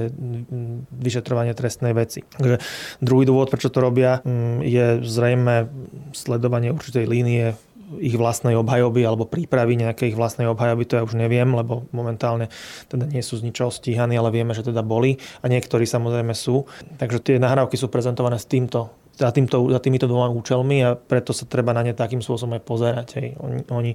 vyšetrovanie 0.90 1.54
trestnej 1.54 1.94
veci. 1.94 2.22
Takže 2.26 2.58
druhý 3.02 3.26
dôvod, 3.26 3.50
prečo 3.50 3.70
to 3.70 3.82
robia, 3.82 4.22
mm, 4.22 4.62
je 4.62 4.86
zrejme 5.02 5.70
sledovanie 6.14 6.74
určitej 6.74 7.06
línie 7.06 7.54
ich 8.02 8.18
vlastnej 8.18 8.58
obhajoby 8.58 9.06
alebo 9.06 9.30
prípravy 9.30 9.78
nejakej 9.78 10.14
ich 10.14 10.18
vlastnej 10.18 10.50
obhajoby, 10.50 10.84
to 10.90 10.98
ja 10.98 11.06
už 11.06 11.14
neviem, 11.14 11.46
lebo 11.54 11.86
momentálne 11.94 12.50
teda 12.90 13.06
nie 13.06 13.22
sú 13.22 13.38
z 13.38 13.46
ničoho 13.46 13.70
stíhaní, 13.70 14.18
ale 14.18 14.34
vieme, 14.34 14.58
že 14.58 14.66
teda 14.66 14.82
boli 14.82 15.22
a 15.42 15.46
niektorí 15.46 15.86
samozrejme 15.86 16.34
sú. 16.34 16.66
Takže 16.98 17.22
tie 17.22 17.36
nahrávky 17.38 17.78
sú 17.78 17.86
prezentované 17.86 18.42
s 18.42 18.50
týmto 18.50 18.90
za, 19.16 19.32
týmto, 19.32 19.72
za 19.72 19.80
týmito 19.80 20.04
dvoma 20.04 20.28
účelmi 20.28 20.84
a 20.84 20.94
preto 20.94 21.32
sa 21.32 21.48
treba 21.48 21.72
na 21.72 21.80
ne 21.80 21.96
takým 21.96 22.20
spôsobom 22.20 22.60
aj 22.60 22.62
pozerať. 22.62 23.08
Hej. 23.18 23.28
Oni, 23.40 23.60
oni, 23.72 23.92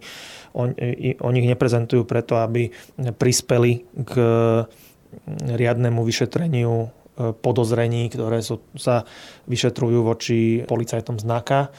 oni, 0.58 0.74
oni 1.22 1.38
ich 1.40 1.50
neprezentujú 1.50 2.04
preto, 2.10 2.42
aby 2.42 2.74
prispeli 3.16 3.86
k 4.01 4.13
riadnemu 5.44 6.01
vyšetreniu 6.01 6.74
e, 6.74 6.88
podozrení, 7.36 8.08
ktoré 8.08 8.40
sú, 8.40 8.63
sa 8.80 9.04
vyšetrujú 9.46 10.08
voči 10.08 10.63
policajtom 10.63 11.20
znaka 11.20 11.70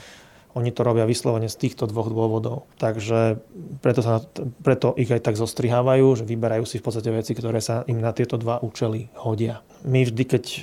oni 0.52 0.68
to 0.68 0.84
robia 0.84 1.08
vyslovene 1.08 1.48
z 1.48 1.56
týchto 1.56 1.88
dvoch 1.88 2.12
dôvodov. 2.12 2.68
Takže 2.76 3.40
preto, 3.80 4.04
sa, 4.04 4.20
preto 4.60 4.92
ich 5.00 5.08
aj 5.08 5.24
tak 5.24 5.40
zostrihávajú, 5.40 6.20
že 6.20 6.28
vyberajú 6.28 6.68
si 6.68 6.76
v 6.76 6.84
podstate 6.84 7.08
veci, 7.08 7.32
ktoré 7.32 7.64
sa 7.64 7.88
im 7.88 8.04
na 8.04 8.12
tieto 8.12 8.36
dva 8.36 8.60
účely 8.60 9.08
hodia. 9.16 9.64
My 9.88 10.04
vždy, 10.04 10.24
keď 10.28 10.44
e, 10.44 10.60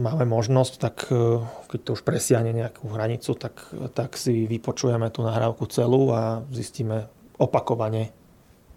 máme 0.00 0.24
možnosť, 0.24 0.72
tak 0.80 0.96
e, 1.12 1.44
keď 1.68 1.80
to 1.84 1.90
už 1.92 2.02
presiahne 2.08 2.56
nejakú 2.56 2.88
hranicu, 2.88 3.36
tak, 3.36 3.60
tak 3.92 4.16
si 4.16 4.48
vypočujeme 4.48 5.12
tú 5.12 5.20
nahrávku 5.22 5.68
celú 5.68 6.08
a 6.10 6.40
zistíme 6.48 7.06
opakovane. 7.36 8.16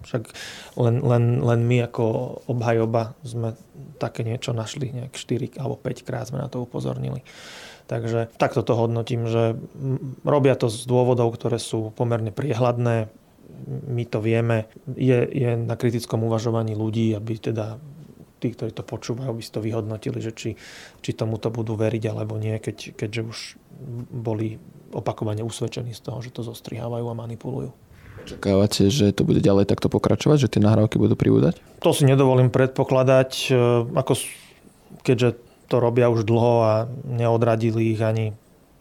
Však 0.06 0.24
len, 0.78 1.02
len, 1.02 1.42
len 1.42 1.60
my 1.66 1.90
ako 1.90 2.06
obhajoba 2.46 3.18
sme 3.26 3.58
také 3.98 4.22
niečo 4.22 4.54
našli, 4.54 4.94
nejak 4.94 5.18
4 5.18 5.58
alebo 5.58 5.82
5 5.82 6.06
krát 6.06 6.30
sme 6.30 6.44
na 6.44 6.52
to 6.52 6.62
upozornili. 6.62 7.26
Takže 7.86 8.34
takto 8.42 8.66
to 8.66 8.74
hodnotím, 8.74 9.30
že 9.30 9.62
robia 10.26 10.58
to 10.58 10.74
z 10.74 10.90
dôvodov, 10.90 11.38
ktoré 11.38 11.62
sú 11.62 11.94
pomerne 11.94 12.34
priehľadné. 12.34 13.14
My 13.86 14.04
to 14.10 14.20
vieme. 14.26 14.66
Je, 14.98 15.22
je 15.30 15.54
na 15.54 15.78
kritickom 15.78 16.26
uvažovaní 16.26 16.74
ľudí, 16.74 17.14
aby 17.14 17.38
teda 17.38 17.78
tí, 18.42 18.52
ktorí 18.52 18.72
to 18.74 18.84
počúvajú, 18.84 19.32
by 19.32 19.42
si 19.42 19.52
to 19.54 19.64
vyhodnotili, 19.64 20.20
že 20.22 20.32
či, 20.36 20.50
či 21.02 21.12
tomuto 21.14 21.50
budú 21.50 21.74
veriť 21.78 22.04
alebo 22.10 22.36
nie, 22.38 22.58
keď, 22.60 22.94
keďže 22.94 23.22
už 23.22 23.38
boli 24.12 24.60
opakovane 24.94 25.42
usvedčení 25.42 25.92
z 25.92 26.02
toho, 26.04 26.20
že 26.22 26.32
to 26.32 26.46
zostrihávajú 26.46 27.06
a 27.10 27.16
manipulujú. 27.16 27.72
Očakávate, 28.26 28.90
že 28.90 29.14
to 29.14 29.28
bude 29.28 29.44
ďalej 29.44 29.70
takto 29.70 29.92
pokračovať, 29.92 30.48
že 30.48 30.52
tie 30.58 30.62
nahrávky 30.64 30.98
budú 30.98 31.14
pribúdať? 31.14 31.62
To 31.84 31.94
si 31.94 32.10
nedovolím 32.10 32.50
predpokladať. 32.50 33.30
E, 33.52 33.58
ako, 33.94 34.14
keďže 35.06 35.38
to 35.66 35.82
robia 35.82 36.10
už 36.10 36.24
dlho 36.24 36.56
a 36.62 36.74
neodradili 37.06 37.94
ich 37.94 38.02
ani 38.02 38.34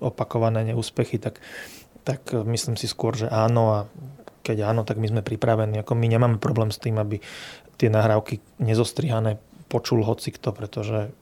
opakované 0.03 0.65
neúspechy, 0.69 1.17
tak, 1.17 1.41
tak 2.05 2.21
myslím 2.33 2.77
si 2.77 2.85
skôr, 2.85 3.17
že 3.17 3.31
áno 3.33 3.65
a 3.73 3.79
keď 4.45 4.69
áno, 4.69 4.85
tak 4.85 5.01
my 5.01 5.09
sme 5.09 5.23
pripravení. 5.25 5.81
Ako 5.81 5.97
my 5.97 6.05
nemáme 6.05 6.37
problém 6.37 6.69
s 6.69 6.77
tým, 6.77 7.01
aby 7.01 7.25
tie 7.81 7.89
nahrávky 7.89 8.45
nezostrihané 8.61 9.41
počul 9.73 10.05
hocikto, 10.05 10.53
pretože 10.53 11.17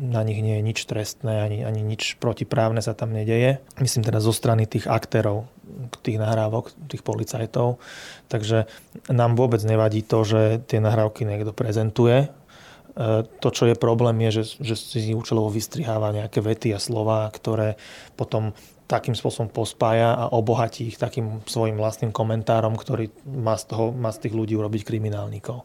na 0.00 0.24
nich 0.24 0.40
nie 0.40 0.56
je 0.56 0.64
nič 0.64 0.88
trestné, 0.88 1.44
ani, 1.44 1.68
ani 1.68 1.84
nič 1.84 2.16
protiprávne 2.16 2.80
sa 2.80 2.96
tam 2.96 3.12
nedeje. 3.12 3.60
Myslím 3.76 4.08
teda 4.08 4.24
zo 4.24 4.32
strany 4.32 4.64
tých 4.64 4.88
aktérov, 4.88 5.44
tých 6.00 6.16
nahrávok, 6.16 6.72
tých 6.88 7.04
policajtov. 7.04 7.76
Takže 8.32 8.64
nám 9.12 9.36
vôbec 9.36 9.60
nevadí 9.68 10.00
to, 10.00 10.24
že 10.24 10.64
tie 10.64 10.80
nahrávky 10.80 11.28
niekto 11.28 11.52
prezentuje, 11.52 12.32
to, 13.40 13.48
čo 13.48 13.64
je 13.72 13.76
problém, 13.76 14.20
je, 14.28 14.42
že, 14.42 14.60
že 14.60 14.74
si 14.76 15.16
účelovo 15.16 15.48
vystriháva 15.48 16.12
nejaké 16.12 16.44
vety 16.44 16.76
a 16.76 16.82
slova, 16.82 17.24
ktoré 17.32 17.80
potom 18.20 18.52
takým 18.84 19.16
spôsobom 19.16 19.48
pospája 19.48 20.12
a 20.12 20.28
obohatí 20.28 20.92
ich 20.92 21.00
takým 21.00 21.40
svojim 21.48 21.80
vlastným 21.80 22.12
komentárom, 22.12 22.76
ktorý 22.76 23.08
má 23.24 23.56
z, 23.56 23.72
toho, 23.72 23.88
má 23.96 24.12
z 24.12 24.28
tých 24.28 24.36
ľudí 24.36 24.52
urobiť 24.52 24.84
kriminálnikov. 24.84 25.64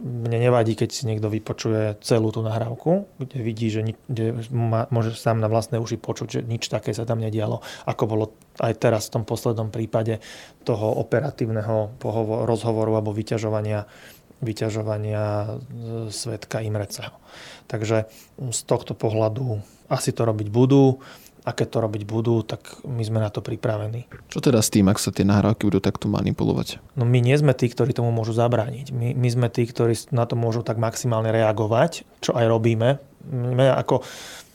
Mne 0.00 0.48
nevadí, 0.48 0.72
keď 0.72 0.88
si 0.88 1.04
niekto 1.04 1.28
vypočuje 1.28 2.00
celú 2.00 2.32
tú 2.32 2.40
nahrávku, 2.40 3.06
kde 3.20 3.38
vidí, 3.44 3.68
že 3.68 3.84
ni- 3.84 4.00
kde 4.08 4.40
má, 4.50 4.88
môže 4.88 5.12
sám 5.14 5.38
na 5.38 5.52
vlastné 5.52 5.76
uši 5.76 6.00
počuť, 6.00 6.28
že 6.32 6.40
nič 6.42 6.72
také 6.72 6.96
sa 6.96 7.04
tam 7.04 7.20
nedialo, 7.20 7.60
ako 7.84 8.02
bolo 8.08 8.24
aj 8.58 8.72
teraz 8.80 9.12
v 9.12 9.20
tom 9.20 9.24
poslednom 9.28 9.68
prípade 9.68 10.18
toho 10.64 10.96
operatívneho 10.96 11.92
pohovo- 12.00 12.48
rozhovoru 12.48 12.98
alebo 12.98 13.12
vyťažovania 13.12 13.84
vyťažovania 14.42 15.56
svetka 16.10 16.60
Imreceho. 16.60 17.14
Takže 17.70 18.10
z 18.38 18.60
tohto 18.66 18.92
pohľadu 18.92 19.62
asi 19.88 20.10
to 20.10 20.26
robiť 20.26 20.48
budú 20.50 20.98
a 21.42 21.50
keď 21.50 21.68
to 21.74 21.78
robiť 21.82 22.02
budú, 22.06 22.46
tak 22.46 22.62
my 22.86 23.02
sme 23.02 23.18
na 23.18 23.26
to 23.26 23.42
pripravení. 23.42 24.06
Čo 24.30 24.38
teda 24.38 24.62
s 24.62 24.70
tým, 24.70 24.86
ak 24.86 25.02
sa 25.02 25.10
tie 25.10 25.26
nahrávky 25.26 25.66
budú 25.66 25.82
takto 25.82 26.06
manipulovať? 26.06 26.78
No 26.94 27.02
my 27.02 27.18
nie 27.18 27.34
sme 27.34 27.50
tí, 27.50 27.66
ktorí 27.66 27.90
tomu 27.90 28.14
môžu 28.14 28.30
zabrániť. 28.30 28.94
My, 28.94 29.10
my 29.14 29.28
sme 29.30 29.48
tí, 29.50 29.66
ktorí 29.66 29.98
na 30.14 30.22
to 30.30 30.38
môžu 30.38 30.62
tak 30.62 30.78
maximálne 30.78 31.34
reagovať, 31.34 32.06
čo 32.22 32.38
aj 32.38 32.46
robíme. 32.46 33.02
Mňa 33.26 33.74
ako, 33.74 34.06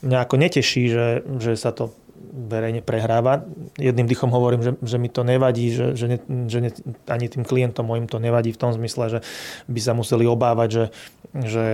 mňa 0.08 0.18
ako 0.24 0.36
neteší, 0.40 0.84
že, 0.88 1.08
že 1.44 1.60
sa 1.60 1.76
to 1.76 1.92
verejne 2.38 2.86
prehráva. 2.86 3.42
Jedným 3.82 4.06
dychom 4.06 4.30
hovorím, 4.30 4.62
že, 4.62 4.72
že 4.86 5.02
mi 5.02 5.10
to 5.10 5.26
nevadí, 5.26 5.74
že, 5.74 5.98
že, 5.98 6.06
ne, 6.06 6.18
že 6.46 6.60
ne, 6.62 6.70
ani 7.10 7.26
tým 7.26 7.42
klientom 7.42 7.90
mojim 7.90 8.06
to 8.06 8.22
nevadí 8.22 8.54
v 8.54 8.62
tom 8.62 8.70
zmysle, 8.70 9.18
že 9.18 9.20
by 9.66 9.80
sa 9.82 9.98
museli 9.98 10.30
obávať, 10.30 10.70
že, 10.70 10.86
že, 11.34 11.66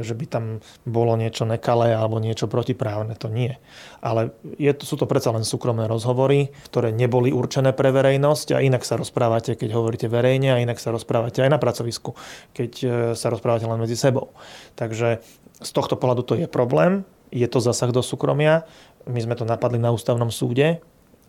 že 0.00 0.14
by 0.16 0.24
tam 0.26 0.44
bolo 0.88 1.12
niečo 1.20 1.44
nekalé 1.44 1.92
alebo 1.92 2.16
niečo 2.16 2.48
protiprávne. 2.48 3.12
To 3.20 3.28
nie. 3.28 3.60
Ale 4.00 4.32
je, 4.56 4.72
sú 4.80 4.96
to 4.96 5.04
predsa 5.04 5.30
len 5.30 5.44
súkromné 5.44 5.84
rozhovory, 5.84 6.50
ktoré 6.72 6.90
neboli 6.90 7.28
určené 7.30 7.76
pre 7.76 7.92
verejnosť 7.92 8.56
a 8.56 8.64
inak 8.64 8.82
sa 8.82 8.96
rozprávate, 8.96 9.54
keď 9.54 9.76
hovoríte 9.76 10.08
verejne 10.08 10.56
a 10.56 10.62
inak 10.64 10.80
sa 10.80 10.90
rozprávate 10.90 11.44
aj 11.44 11.52
na 11.52 11.60
pracovisku, 11.60 12.16
keď 12.56 12.72
e, 12.80 12.86
sa 13.12 13.28
rozprávate 13.28 13.68
len 13.68 13.76
medzi 13.76 13.94
sebou. 13.94 14.32
Takže 14.74 15.20
z 15.62 15.70
tohto 15.70 15.94
pohľadu 15.94 16.22
to 16.26 16.34
je 16.34 16.48
problém, 16.50 17.06
je 17.32 17.48
to 17.48 17.64
zasah 17.64 17.88
do 17.88 18.04
súkromia. 18.04 18.68
My 19.06 19.20
sme 19.22 19.34
to 19.34 19.48
napadli 19.48 19.78
na 19.78 19.90
ústavnom 19.90 20.30
súde, 20.30 20.82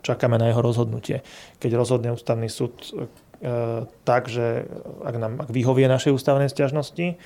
čakáme 0.04 0.36
na 0.38 0.52
jeho 0.52 0.62
rozhodnutie. 0.62 1.24
Keď 1.64 1.72
rozhodne 1.74 2.12
ústavný 2.12 2.52
súd 2.52 2.76
e, 2.92 3.08
tak, 4.04 4.28
že 4.28 4.68
ak, 5.02 5.16
nám, 5.16 5.34
ak 5.48 5.50
vyhovie 5.50 5.88
našej 5.88 6.12
ústavnej 6.14 6.52
stiažnosti 6.52 7.18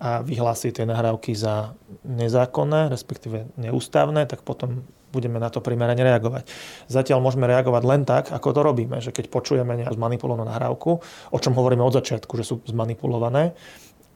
a 0.00 0.24
vyhlási 0.24 0.72
tie 0.72 0.88
nahrávky 0.88 1.36
za 1.36 1.76
nezákonné, 2.02 2.88
respektíve 2.88 3.52
neústavné, 3.60 4.24
tak 4.24 4.42
potom 4.42 4.82
budeme 5.12 5.36
na 5.36 5.52
to 5.52 5.60
primerane 5.60 6.00
reagovať. 6.00 6.48
Zatiaľ 6.88 7.20
môžeme 7.20 7.44
reagovať 7.44 7.82
len 7.84 8.02
tak, 8.08 8.32
ako 8.32 8.48
to 8.56 8.60
robíme, 8.64 8.96
že 9.04 9.12
keď 9.12 9.28
počujeme 9.28 9.76
nejakú 9.76 9.94
zmanipulovanú 10.00 10.48
nahrávku, 10.48 11.04
o 11.28 11.38
čom 11.38 11.52
hovoríme 11.52 11.84
od 11.84 11.92
začiatku, 11.92 12.32
že 12.40 12.48
sú 12.48 12.64
zmanipulované 12.64 13.52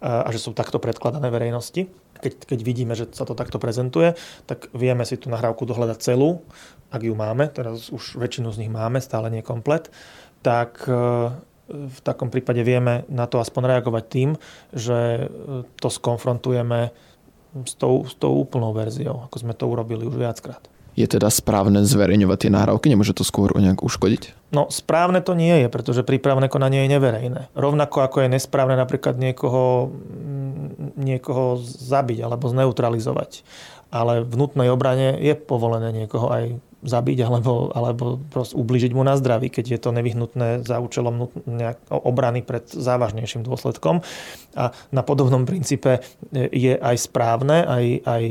a 0.01 0.29
že 0.33 0.41
sú 0.41 0.57
takto 0.57 0.81
predkladané 0.81 1.29
verejnosti, 1.29 1.93
keď, 2.21 2.33
keď 2.49 2.59
vidíme, 2.65 2.95
že 2.97 3.09
sa 3.13 3.25
to 3.29 3.37
takto 3.37 3.61
prezentuje, 3.61 4.17
tak 4.49 4.71
vieme 4.73 5.05
si 5.05 5.17
tú 5.21 5.29
nahrávku 5.29 5.69
dohľadať 5.69 5.99
celú, 6.01 6.43
ak 6.91 7.03
ju 7.03 7.15
máme, 7.15 7.51
teraz 7.51 7.91
už 7.91 8.17
väčšinu 8.17 8.55
z 8.55 8.67
nich 8.67 8.73
máme, 8.73 9.03
stále 9.03 9.29
nie 9.29 9.43
komplet, 9.43 9.91
tak 10.41 10.87
e, 10.87 10.95
v 11.69 11.99
takom 12.07 12.31
prípade 12.31 12.63
vieme 12.63 13.03
na 13.11 13.27
to 13.27 13.43
aspoň 13.43 13.77
reagovať 13.77 14.05
tým, 14.07 14.31
že 14.71 14.99
e, 14.99 15.67
to 15.83 15.89
skonfrontujeme 15.91 16.95
s 17.67 17.75
tou, 17.75 18.05
s 18.05 18.15
tou 18.15 18.37
úplnou 18.37 18.71
verziou, 18.77 19.27
ako 19.27 19.37
sme 19.41 19.55
to 19.57 19.65
urobili 19.67 20.05
už 20.05 20.15
viackrát. 20.15 20.63
Je 20.97 21.05
teda 21.05 21.29
správne 21.29 21.85
zverejňovať 21.85 22.49
tie 22.49 22.51
nahrávky? 22.57 22.89
Nemôže 22.89 23.13
to 23.13 23.21
skôr 23.21 23.53
nejak 23.53 23.85
uškodiť? 23.85 24.49
No 24.57 24.73
správne 24.73 25.21
to 25.21 25.37
nie 25.37 25.53
je, 25.61 25.69
pretože 25.69 26.01
prípravné 26.01 26.49
konanie 26.49 26.89
je 26.89 26.93
neverejné. 26.97 27.53
Rovnako 27.53 28.01
ako 28.01 28.25
je 28.25 28.33
nesprávne 28.33 28.81
napríklad 28.81 29.21
niekoho, 29.21 29.93
niekoho 30.79 31.61
zabiť 31.63 32.25
alebo 32.25 32.49
zneutralizovať. 32.49 33.43
Ale 33.95 34.27
v 34.27 34.35
nutnej 34.35 34.69
obrane 34.69 35.15
je 35.23 35.33
povolené 35.39 35.95
niekoho 35.95 36.27
aj 36.29 36.59
zabiť 36.87 37.19
alebo, 37.27 37.73
alebo 37.75 38.23
ubližiť 38.33 38.93
mu 38.95 39.03
na 39.03 39.19
zdraví, 39.19 39.51
keď 39.51 39.65
je 39.77 39.81
to 39.83 39.91
nevyhnutné 39.91 40.63
za 40.63 40.79
účelom 40.79 41.29
obrany 41.91 42.47
pred 42.47 42.63
závažnejším 42.69 43.43
dôsledkom. 43.43 44.05
A 44.57 44.71
na 44.95 45.03
podobnom 45.03 45.43
princípe 45.45 46.01
je 46.33 46.79
aj 46.79 46.97
správne, 46.97 47.67
aj, 47.67 47.85
aj 48.07 48.23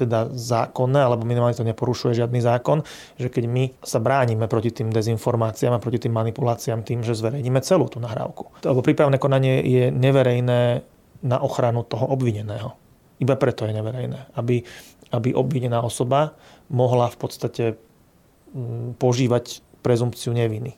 teda 0.00 0.32
zákonné, 0.34 1.00
alebo 1.00 1.24
minimálne 1.24 1.56
to 1.56 1.64
neporušuje 1.64 2.18
žiadny 2.18 2.42
zákon, 2.42 2.82
že 3.16 3.30
keď 3.30 3.44
my 3.46 3.64
sa 3.80 4.02
bránime 4.02 4.50
proti 4.50 4.74
tým 4.74 4.90
dezinformáciám 4.90 5.78
a 5.78 5.82
proti 5.82 6.04
tým 6.04 6.12
manipuláciám 6.12 6.82
tým, 6.82 7.06
že 7.06 7.16
zverejníme 7.16 7.62
celú 7.62 7.88
tú 7.88 8.02
nahrávku. 8.02 8.50
Lebo 8.64 8.80
prípravné 8.84 9.16
konanie 9.16 9.62
je 9.64 9.84
neverejné 9.94 10.82
na 11.24 11.40
ochranu 11.40 11.82
toho 11.88 12.04
obvineného. 12.12 12.76
Iba 13.18 13.34
preto 13.40 13.64
je 13.64 13.72
neverejné. 13.72 14.36
Aby, 14.36 14.60
aby 15.10 15.32
obvinená 15.32 15.80
osoba 15.80 16.36
mohla 16.68 17.08
v 17.08 17.16
podstate 17.16 17.64
mm, 18.52 19.00
požívať 19.00 19.64
prezumpciu 19.80 20.36
neviny. 20.36 20.76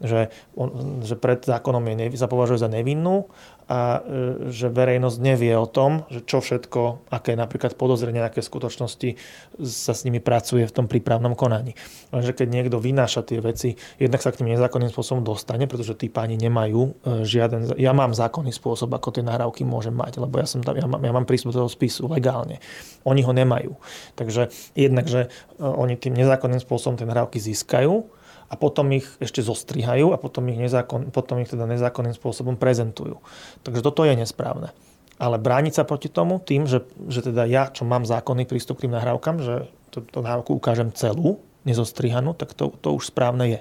Že, 0.00 0.32
on, 0.56 1.00
že 1.04 1.14
pred 1.14 1.44
zákonom 1.44 1.84
je, 1.84 2.16
sa 2.16 2.26
považuje 2.26 2.58
za 2.60 2.72
nevinnú 2.72 3.28
a 3.70 4.02
e, 4.02 4.50
že 4.50 4.66
verejnosť 4.66 5.18
nevie 5.22 5.54
o 5.54 5.68
tom, 5.68 6.02
že 6.10 6.26
čo 6.26 6.42
všetko, 6.42 7.06
aké 7.12 7.38
napríklad 7.38 7.78
podozrenia, 7.78 8.26
aké 8.26 8.42
skutočnosti 8.42 9.14
sa 9.62 9.92
s 9.94 10.02
nimi 10.02 10.18
pracuje 10.18 10.66
v 10.66 10.74
tom 10.74 10.90
prípravnom 10.90 11.38
konaní. 11.38 11.78
Lenže 12.10 12.34
keď 12.34 12.48
niekto 12.50 12.82
vynáša 12.82 13.22
tie 13.22 13.38
veci, 13.38 13.78
jednak 14.00 14.24
sa 14.24 14.34
k 14.34 14.42
tým 14.42 14.50
nezákonným 14.50 14.90
spôsobom 14.90 15.22
dostane, 15.22 15.70
pretože 15.70 15.94
tí 15.94 16.10
páni 16.10 16.34
nemajú 16.34 16.82
e, 16.82 16.92
žiaden... 17.22 17.78
Ja 17.78 17.94
mám 17.94 18.10
zákonný 18.10 18.50
spôsob, 18.50 18.90
ako 18.90 19.14
tie 19.14 19.22
nahrávky 19.22 19.62
môžem 19.62 19.94
mať, 19.94 20.18
lebo 20.18 20.42
ja, 20.42 20.50
som 20.50 20.66
tam, 20.66 20.74
ja, 20.74 20.90
mám, 20.90 20.98
ja 20.98 21.12
mám 21.14 21.28
prístup 21.28 21.54
do 21.54 21.62
toho 21.62 21.70
spisu 21.70 22.10
legálne. 22.10 22.58
Oni 23.06 23.22
ho 23.22 23.30
nemajú. 23.30 23.78
Takže 24.18 24.50
jednak, 24.74 25.06
že 25.06 25.28
e, 25.28 25.62
oni 25.62 25.94
tým 25.94 26.18
nezákonným 26.18 26.58
spôsobom 26.58 26.98
tie 26.98 27.06
nahrávky 27.06 27.38
získajú, 27.38 28.18
a 28.50 28.54
potom 28.58 28.90
ich 28.90 29.06
ešte 29.22 29.46
zostrihajú 29.46 30.10
a 30.10 30.18
potom 30.18 30.50
ich, 30.50 30.58
nezákon, 30.58 31.14
potom 31.14 31.38
ich 31.38 31.48
teda 31.48 31.70
nezákonným 31.70 32.12
spôsobom 32.18 32.58
prezentujú. 32.58 33.22
Takže 33.62 33.80
toto 33.80 34.02
je 34.02 34.18
nesprávne. 34.18 34.74
Ale 35.22 35.38
brániť 35.38 35.78
sa 35.78 35.84
proti 35.86 36.10
tomu 36.10 36.42
tým, 36.42 36.66
že, 36.66 36.82
že 37.06 37.22
teda 37.22 37.46
ja, 37.46 37.70
čo 37.70 37.86
mám 37.86 38.02
zákonný 38.02 38.50
prístup 38.50 38.82
k 38.82 38.90
tým 38.90 38.96
nahrávkam, 38.98 39.38
že 39.38 39.70
tú 39.94 40.18
nahrávku 40.18 40.58
ukážem 40.58 40.90
celú, 40.90 41.38
nezostrihanú, 41.62 42.34
tak 42.34 42.56
to, 42.56 42.72
to 42.80 42.96
už 42.96 43.12
správne 43.12 43.46
je. 43.46 43.60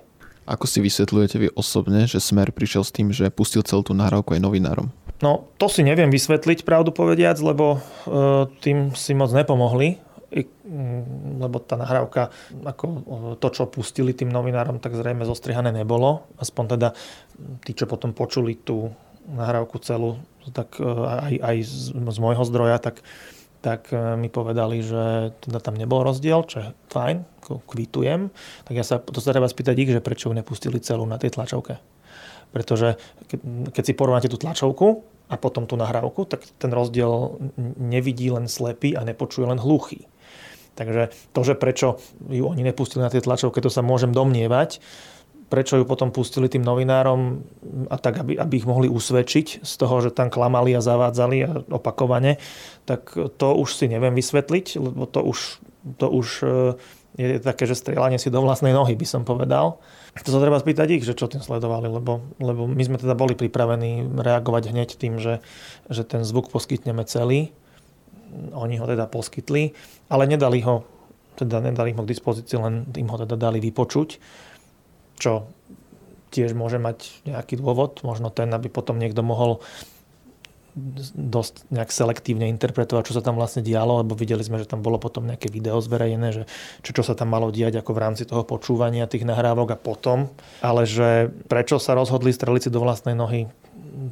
Ako 0.49 0.65
si 0.65 0.81
vysvetľujete 0.81 1.37
vy 1.37 1.47
osobne, 1.53 2.09
že 2.09 2.17
Smer 2.17 2.49
prišiel 2.49 2.81
s 2.81 2.89
tým, 2.89 3.13
že 3.13 3.29
pustil 3.29 3.61
celú 3.61 3.85
tú 3.85 3.93
nahrávku 3.93 4.33
aj 4.33 4.41
novinárom? 4.41 4.89
No, 5.19 5.51
to 5.59 5.67
si 5.67 5.83
neviem 5.83 6.09
vysvetliť, 6.09 6.63
pravdu 6.63 6.95
povediac, 6.95 7.35
lebo 7.43 7.77
e, 7.77 7.79
tým 8.63 8.95
si 8.95 9.11
moc 9.13 9.29
nepomohli 9.35 9.99
lebo 11.41 11.57
tá 11.57 11.75
nahrávka, 11.75 12.29
ako 12.61 12.85
to, 13.41 13.47
čo 13.49 13.65
pustili 13.65 14.13
tým 14.13 14.29
novinárom, 14.29 14.77
tak 14.77 14.93
zrejme 14.93 15.25
zostrihané 15.25 15.73
nebolo. 15.73 16.29
Aspoň 16.37 16.77
teda 16.77 16.89
tí, 17.65 17.73
čo 17.73 17.89
potom 17.89 18.13
počuli 18.13 18.53
tú 18.53 18.93
nahrávku 19.29 19.77
celú, 19.81 20.21
tak 20.49 20.77
e, 20.81 20.85
aj, 20.85 21.33
aj 21.37 21.57
z, 21.65 21.77
z 21.93 22.17
môjho 22.17 22.43
zdroja, 22.45 22.81
tak, 22.81 23.05
tak 23.61 23.93
e, 23.93 24.17
mi 24.17 24.29
povedali, 24.29 24.81
že 24.81 25.33
teda 25.45 25.61
tam 25.61 25.77
nebol 25.77 26.01
rozdiel, 26.01 26.45
čo 26.49 26.55
je 26.61 26.67
fajn, 26.89 27.25
kvitujem. 27.69 28.33
Tak 28.65 28.73
ja 28.73 28.85
sa, 28.85 28.97
to 28.97 29.21
sa 29.21 29.33
treba 29.33 29.49
spýtať 29.49 29.75
ich, 29.77 29.91
že 29.93 30.01
prečo 30.01 30.29
ju 30.29 30.33
nepustili 30.33 30.81
celú 30.81 31.05
na 31.05 31.21
tej 31.21 31.37
tlačovke. 31.37 31.77
Pretože 32.49 32.97
keď 33.69 33.83
si 33.85 33.93
porovnáte 33.93 34.29
tú 34.29 34.41
tlačovku 34.41 35.05
a 35.29 35.37
potom 35.37 35.69
tú 35.69 35.77
nahrávku, 35.77 36.25
tak 36.25 36.41
ten 36.57 36.73
rozdiel 36.73 37.37
nevidí 37.77 38.33
len 38.33 38.49
slepý 38.49 38.97
a 38.97 39.05
nepočuje 39.05 39.45
len 39.45 39.61
hluchý. 39.61 40.09
Takže 40.79 41.11
to, 41.35 41.41
že 41.43 41.59
prečo 41.59 41.99
ju 42.31 42.47
oni 42.47 42.63
nepustili 42.63 43.03
na 43.03 43.11
tie 43.11 43.19
tlačovke, 43.19 43.59
to 43.59 43.67
sa 43.67 43.83
môžem 43.83 44.15
domnievať. 44.15 44.79
Prečo 45.51 45.75
ju 45.75 45.83
potom 45.83 46.13
pustili 46.13 46.47
tým 46.47 46.63
novinárom 46.63 47.43
a 47.91 47.99
tak, 47.99 48.23
aby, 48.23 48.39
aby 48.39 48.53
ich 48.63 48.69
mohli 48.69 48.87
usvedčiť 48.87 49.65
z 49.65 49.73
toho, 49.75 49.99
že 49.99 50.15
tam 50.15 50.31
klamali 50.31 50.71
a 50.77 50.79
zavádzali 50.79 51.37
a 51.43 51.49
opakovane, 51.73 52.39
tak 52.87 53.11
to 53.11 53.47
už 53.57 53.75
si 53.75 53.91
neviem 53.91 54.15
vysvetliť, 54.15 54.79
lebo 54.79 55.09
to 55.09 55.25
už, 55.25 55.59
to 55.97 56.05
už 56.05 56.27
e, 56.45 56.53
je 57.17 57.41
také, 57.41 57.65
že 57.65 57.73
strieľanie 57.73 58.21
si 58.21 58.29
do 58.29 58.45
vlastnej 58.45 58.71
nohy, 58.71 58.93
by 58.93 59.07
som 59.09 59.25
povedal. 59.25 59.81
To 60.21 60.29
sa 60.29 60.39
treba 60.39 60.61
spýtať 60.61 61.01
ich, 61.01 61.03
že 61.03 61.17
čo 61.17 61.25
tým 61.25 61.41
sledovali, 61.41 61.89
lebo, 61.89 62.21
lebo 62.37 62.69
my 62.69 62.83
sme 62.85 63.01
teda 63.01 63.17
boli 63.17 63.33
pripravení 63.33 64.05
reagovať 64.21 64.69
hneď 64.69 64.89
tým, 65.01 65.17
že, 65.17 65.41
že 65.89 66.05
ten 66.05 66.21
zvuk 66.21 66.53
poskytneme 66.53 67.03
celý 67.09 67.51
oni 68.53 68.75
ho 68.77 68.85
teda 68.85 69.09
poskytli, 69.09 69.73
ale 70.09 70.23
nedali 70.29 70.61
ho, 70.63 70.85
teda 71.35 71.61
nedali 71.63 71.93
ho 71.95 72.01
k 72.03 72.11
dispozícii, 72.11 72.57
len 72.59 72.85
im 72.93 73.09
ho 73.09 73.17
teda 73.17 73.35
dali 73.35 73.61
vypočuť, 73.61 74.19
čo 75.19 75.49
tiež 76.29 76.53
môže 76.53 76.77
mať 76.77 77.25
nejaký 77.25 77.57
dôvod, 77.57 78.05
možno 78.05 78.29
ten, 78.29 78.53
aby 78.53 78.69
potom 78.69 79.01
niekto 79.01 79.25
mohol 79.25 79.59
dosť 81.13 81.73
nejak 81.73 81.89
selektívne 81.89 82.45
interpretovať, 82.53 83.09
čo 83.09 83.17
sa 83.17 83.25
tam 83.25 83.35
vlastne 83.35 83.65
dialo, 83.65 84.05
lebo 84.05 84.13
videli 84.13 84.45
sme, 84.45 84.61
že 84.61 84.69
tam 84.69 84.85
bolo 84.85 85.01
potom 85.01 85.25
nejaké 85.25 85.49
video 85.49 85.81
zverejnené, 85.81 86.29
že 86.31 86.43
čo, 86.85 87.01
čo 87.01 87.03
sa 87.03 87.17
tam 87.17 87.33
malo 87.33 87.49
diať 87.49 87.81
ako 87.81 87.91
v 87.91 88.01
rámci 88.05 88.23
toho 88.23 88.45
počúvania 88.45 89.09
tých 89.09 89.25
nahrávok 89.25 89.75
a 89.75 89.81
potom, 89.81 90.29
ale 90.61 90.85
že 90.85 91.33
prečo 91.49 91.81
sa 91.81 91.97
rozhodli 91.97 92.31
streliť 92.31 92.69
si 92.69 92.73
do 92.73 92.79
vlastnej 92.79 93.17
nohy, 93.17 93.49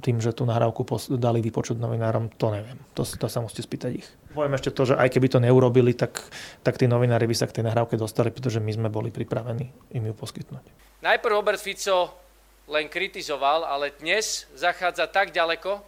tým, 0.01 0.17
že 0.17 0.33
tú 0.33 0.43
nahrávku 0.43 0.83
dali 1.17 1.39
vypočuť 1.41 1.77
novinárom, 1.77 2.33
to 2.35 2.53
neviem. 2.53 2.77
To, 2.97 3.05
to 3.05 3.27
sa 3.29 3.39
musíte 3.41 3.65
spýtať 3.65 3.91
ich. 3.97 4.07
Poviem 4.33 4.53
ešte 4.53 4.69
to, 4.69 4.93
že 4.93 4.95
aj 4.97 5.09
keby 5.09 5.27
to 5.31 5.39
neurobili, 5.41 5.97
tak, 5.97 6.21
tak 6.61 6.77
tí 6.77 6.85
novinári 6.85 7.25
by 7.25 7.35
sa 7.35 7.49
k 7.49 7.61
tej 7.61 7.63
nahrávke 7.65 7.97
dostali, 7.97 8.29
pretože 8.29 8.61
my 8.61 8.71
sme 8.73 8.89
boli 8.93 9.09
pripravení 9.09 9.69
im 9.97 10.03
ju 10.09 10.13
poskytnúť. 10.13 10.65
Najprv 11.01 11.33
Robert 11.33 11.61
Fico 11.61 12.13
len 12.67 12.91
kritizoval, 12.91 13.63
ale 13.63 13.95
dnes 13.97 14.45
zachádza 14.53 15.07
tak 15.07 15.31
ďaleko, 15.31 15.81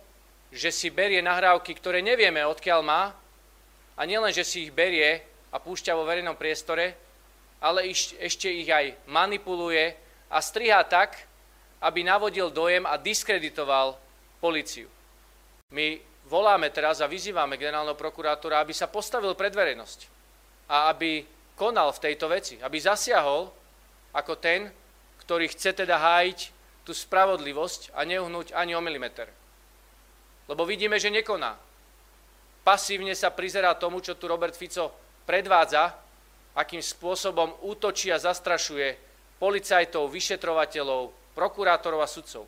že 0.50 0.74
si 0.74 0.90
berie 0.90 1.22
nahrávky, 1.22 1.78
ktoré 1.78 2.02
nevieme 2.02 2.42
odkiaľ 2.42 2.82
má, 2.82 3.14
a 4.00 4.02
nielen, 4.08 4.32
že 4.32 4.48
si 4.48 4.64
ich 4.64 4.72
berie 4.72 5.20
a 5.52 5.60
púšťa 5.60 5.92
vo 5.92 6.08
verejnom 6.08 6.40
priestore, 6.40 6.96
ale 7.60 7.92
ešte 8.16 8.48
ich 8.48 8.72
aj 8.72 8.96
manipuluje 9.12 9.92
a 10.32 10.40
striha 10.40 10.80
tak, 10.88 11.20
aby 11.80 12.04
navodil 12.04 12.52
dojem 12.52 12.84
a 12.84 13.00
diskreditoval 13.00 13.96
policiu. 14.44 14.88
My 15.72 16.00
voláme 16.28 16.70
teraz 16.70 17.00
a 17.00 17.08
vyzývame 17.08 17.56
generálneho 17.56 17.96
prokurátora, 17.96 18.60
aby 18.60 18.76
sa 18.76 18.92
postavil 18.92 19.34
pred 19.34 19.54
verejnosť 19.56 20.00
a 20.70 20.92
aby 20.92 21.26
konal 21.58 21.92
v 21.92 22.04
tejto 22.10 22.30
veci, 22.32 22.56
aby 22.62 22.78
zasiahol 22.80 23.50
ako 24.14 24.34
ten, 24.38 24.70
ktorý 25.26 25.52
chce 25.52 25.86
teda 25.86 25.98
hájiť 25.98 26.40
tú 26.88 26.92
spravodlivosť 26.96 27.94
a 27.94 28.02
neuhnúť 28.02 28.56
ani 28.58 28.74
o 28.74 28.82
milimeter. 28.82 29.30
Lebo 30.50 30.66
vidíme, 30.66 30.98
že 30.98 31.14
nekoná. 31.14 31.54
Pasívne 32.66 33.14
sa 33.14 33.30
prizerá 33.30 33.78
tomu, 33.78 34.02
čo 34.02 34.18
tu 34.18 34.26
Robert 34.26 34.58
Fico 34.58 34.90
predvádza, 35.30 35.94
akým 36.58 36.82
spôsobom 36.82 37.62
útočí 37.62 38.10
a 38.10 38.18
zastrašuje 38.18 38.98
policajtov, 39.38 40.10
vyšetrovateľov, 40.10 41.14
prokurátorov 41.34 42.02
a 42.02 42.08
sudcov. 42.08 42.48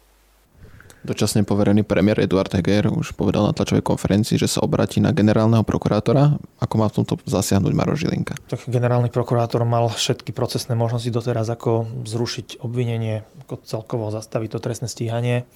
Dočasne 1.02 1.41
poverený 1.41 1.82
premiér 1.82 2.22
Eduard 2.22 2.54
Heger 2.54 2.86
už 2.86 3.17
povedal 3.17 3.41
na 3.41 3.58
tlačovej 3.58 3.82
konferencii, 3.82 4.38
že 4.38 4.46
sa 4.46 4.62
obratí 4.62 5.02
na 5.02 5.10
generálneho 5.10 5.65
prokurátora. 5.65 6.38
Ako 6.62 6.74
má 6.78 6.86
v 6.94 7.02
tomto 7.02 7.17
zasiahnuť 7.26 7.74
Maro 7.74 7.98
Žilinka? 7.98 8.38
Tak 8.46 8.70
generálny 8.70 9.10
prokurátor 9.10 9.65
mal 9.65 9.89
všetky 9.89 10.30
procesné 10.30 10.78
možnosti 10.78 11.10
doteraz, 11.10 11.50
ako 11.50 11.89
zrušiť 12.06 12.62
obvinenie, 12.62 13.26
ako 13.50 13.65
celkovo 13.65 14.13
zastaviť 14.13 14.50
to 14.54 14.60
trestné 14.62 14.86
stíhanie. 14.86 15.50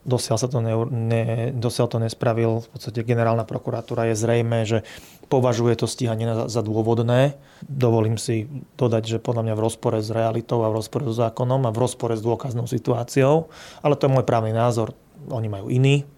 Dosiaľ, 0.00 0.36
sa 0.40 0.48
to 0.48 0.64
ne, 0.64 0.72
ne, 0.88 1.24
dosiaľ 1.52 1.86
to 1.92 1.98
nespravil. 2.00 2.64
V 2.64 2.68
podstate 2.72 3.04
generálna 3.04 3.44
prokuratúra 3.44 4.08
je 4.08 4.16
zrejme, 4.16 4.64
že 4.64 4.80
považuje 5.28 5.76
to 5.76 5.84
stíhanie 5.84 6.24
za, 6.24 6.48
za 6.48 6.62
dôvodné. 6.64 7.36
Dovolím 7.68 8.16
si 8.16 8.48
dodať, 8.80 9.04
že 9.04 9.18
podľa 9.20 9.46
mňa 9.46 9.54
v 9.60 9.64
rozpore 9.64 9.98
s 10.00 10.08
realitou 10.08 10.64
a 10.64 10.72
v 10.72 10.80
rozpore 10.80 11.04
s 11.04 11.20
zákonom 11.20 11.68
a 11.68 11.74
v 11.74 11.80
rozpore 11.84 12.16
s 12.16 12.24
dôkaznou 12.24 12.64
situáciou. 12.64 13.52
Ale 13.84 13.94
to 13.94 14.08
je 14.08 14.14
môj 14.16 14.24
právny 14.24 14.56
názor. 14.56 14.96
Oni 15.28 15.52
majú 15.52 15.68
iný. 15.68 16.08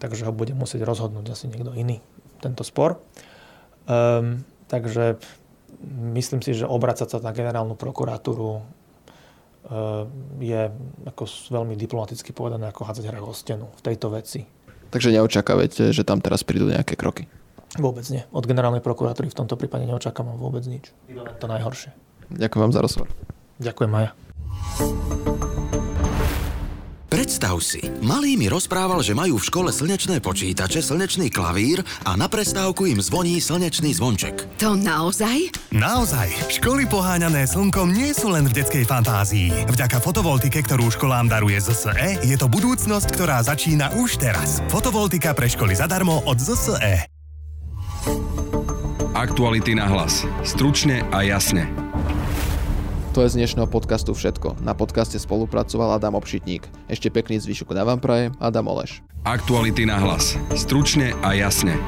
Takže 0.00 0.24
ho 0.24 0.32
bude 0.32 0.56
musieť 0.56 0.88
rozhodnúť 0.88 1.36
asi 1.36 1.46
niekto 1.52 1.76
iný, 1.76 2.00
tento 2.40 2.64
spor. 2.64 3.04
Um, 3.84 4.48
takže 4.66 5.20
myslím 6.16 6.40
si, 6.40 6.56
že 6.56 6.64
obracať 6.64 7.08
sa 7.08 7.18
na 7.20 7.36
generálnu 7.36 7.76
prokuratúru 7.76 8.64
je 10.40 10.60
ako 11.08 11.22
veľmi 11.48 11.74
diplomaticky 11.74 12.36
povedané 12.36 12.68
ako 12.68 12.84
hádzať 12.84 13.04
hrách 13.08 13.24
o 13.24 13.34
stenu 13.34 13.66
v 13.72 13.80
tejto 13.80 14.12
veci. 14.12 14.44
Takže 14.92 15.10
neočakávate, 15.10 15.90
že 15.90 16.06
tam 16.06 16.20
teraz 16.20 16.44
prídu 16.44 16.68
nejaké 16.68 16.94
kroky? 16.94 17.26
Vôbec 17.80 18.06
nie. 18.12 18.22
Od 18.30 18.46
generálnej 18.46 18.84
prokuratúry 18.84 19.26
v 19.32 19.38
tomto 19.42 19.58
prípade 19.58 19.88
neočakávam 19.88 20.38
vôbec 20.38 20.62
nič. 20.68 20.94
To 21.42 21.46
najhoršie. 21.50 21.90
Ďakujem 22.30 22.62
vám 22.70 22.74
za 22.76 22.80
rozhovor. 22.84 23.08
Ďakujem, 23.58 23.90
Maja. 23.90 24.10
Predstav 27.24 27.56
si, 27.64 27.80
malý 28.04 28.36
mi 28.36 28.52
rozprával, 28.52 29.00
že 29.00 29.16
majú 29.16 29.40
v 29.40 29.48
škole 29.48 29.72
slnečné 29.72 30.20
počítače, 30.20 30.84
slnečný 30.84 31.32
klavír 31.32 31.80
a 32.04 32.20
na 32.20 32.28
prestávku 32.28 32.84
im 32.84 33.00
zvoní 33.00 33.40
slnečný 33.40 33.96
zvonček. 33.96 34.44
To 34.60 34.76
naozaj? 34.76 35.48
Naozaj. 35.72 36.52
Školy 36.52 36.84
poháňané 36.84 37.48
slnkom 37.48 37.96
nie 37.96 38.12
sú 38.12 38.28
len 38.28 38.44
v 38.44 38.60
detskej 38.60 38.84
fantázii. 38.84 39.56
Vďaka 39.72 40.04
fotovoltike, 40.04 40.68
ktorú 40.68 40.92
školám 40.92 41.32
daruje 41.32 41.56
ZSE, 41.64 42.20
je 42.20 42.36
to 42.36 42.44
budúcnosť, 42.44 43.08
ktorá 43.16 43.40
začína 43.40 43.96
už 43.96 44.20
teraz. 44.20 44.60
Fotovoltika 44.68 45.32
pre 45.32 45.48
školy 45.48 45.72
zadarmo 45.72 46.20
od 46.28 46.36
ZSE. 46.36 47.08
Aktuality 49.16 49.72
na 49.72 49.88
hlas. 49.88 50.28
Stručne 50.44 51.00
a 51.08 51.24
jasne. 51.24 51.83
To 53.14 53.22
je 53.22 53.30
z 53.30 53.46
dnešného 53.46 53.70
podcastu 53.70 54.10
všetko. 54.10 54.58
Na 54.66 54.74
podcaste 54.74 55.22
spolupracoval 55.22 55.94
Adam 55.94 56.18
Obšitník. 56.18 56.66
Ešte 56.90 57.14
pekný 57.14 57.38
zvyšok 57.38 57.70
na 57.70 57.86
vám 57.86 58.02
praje 58.02 58.34
Adam 58.42 58.66
Oleš. 58.66 59.06
Aktuality 59.22 59.86
na 59.86 60.02
hlas. 60.02 60.34
Stručne 60.58 61.14
a 61.22 61.30
jasne. 61.30 61.78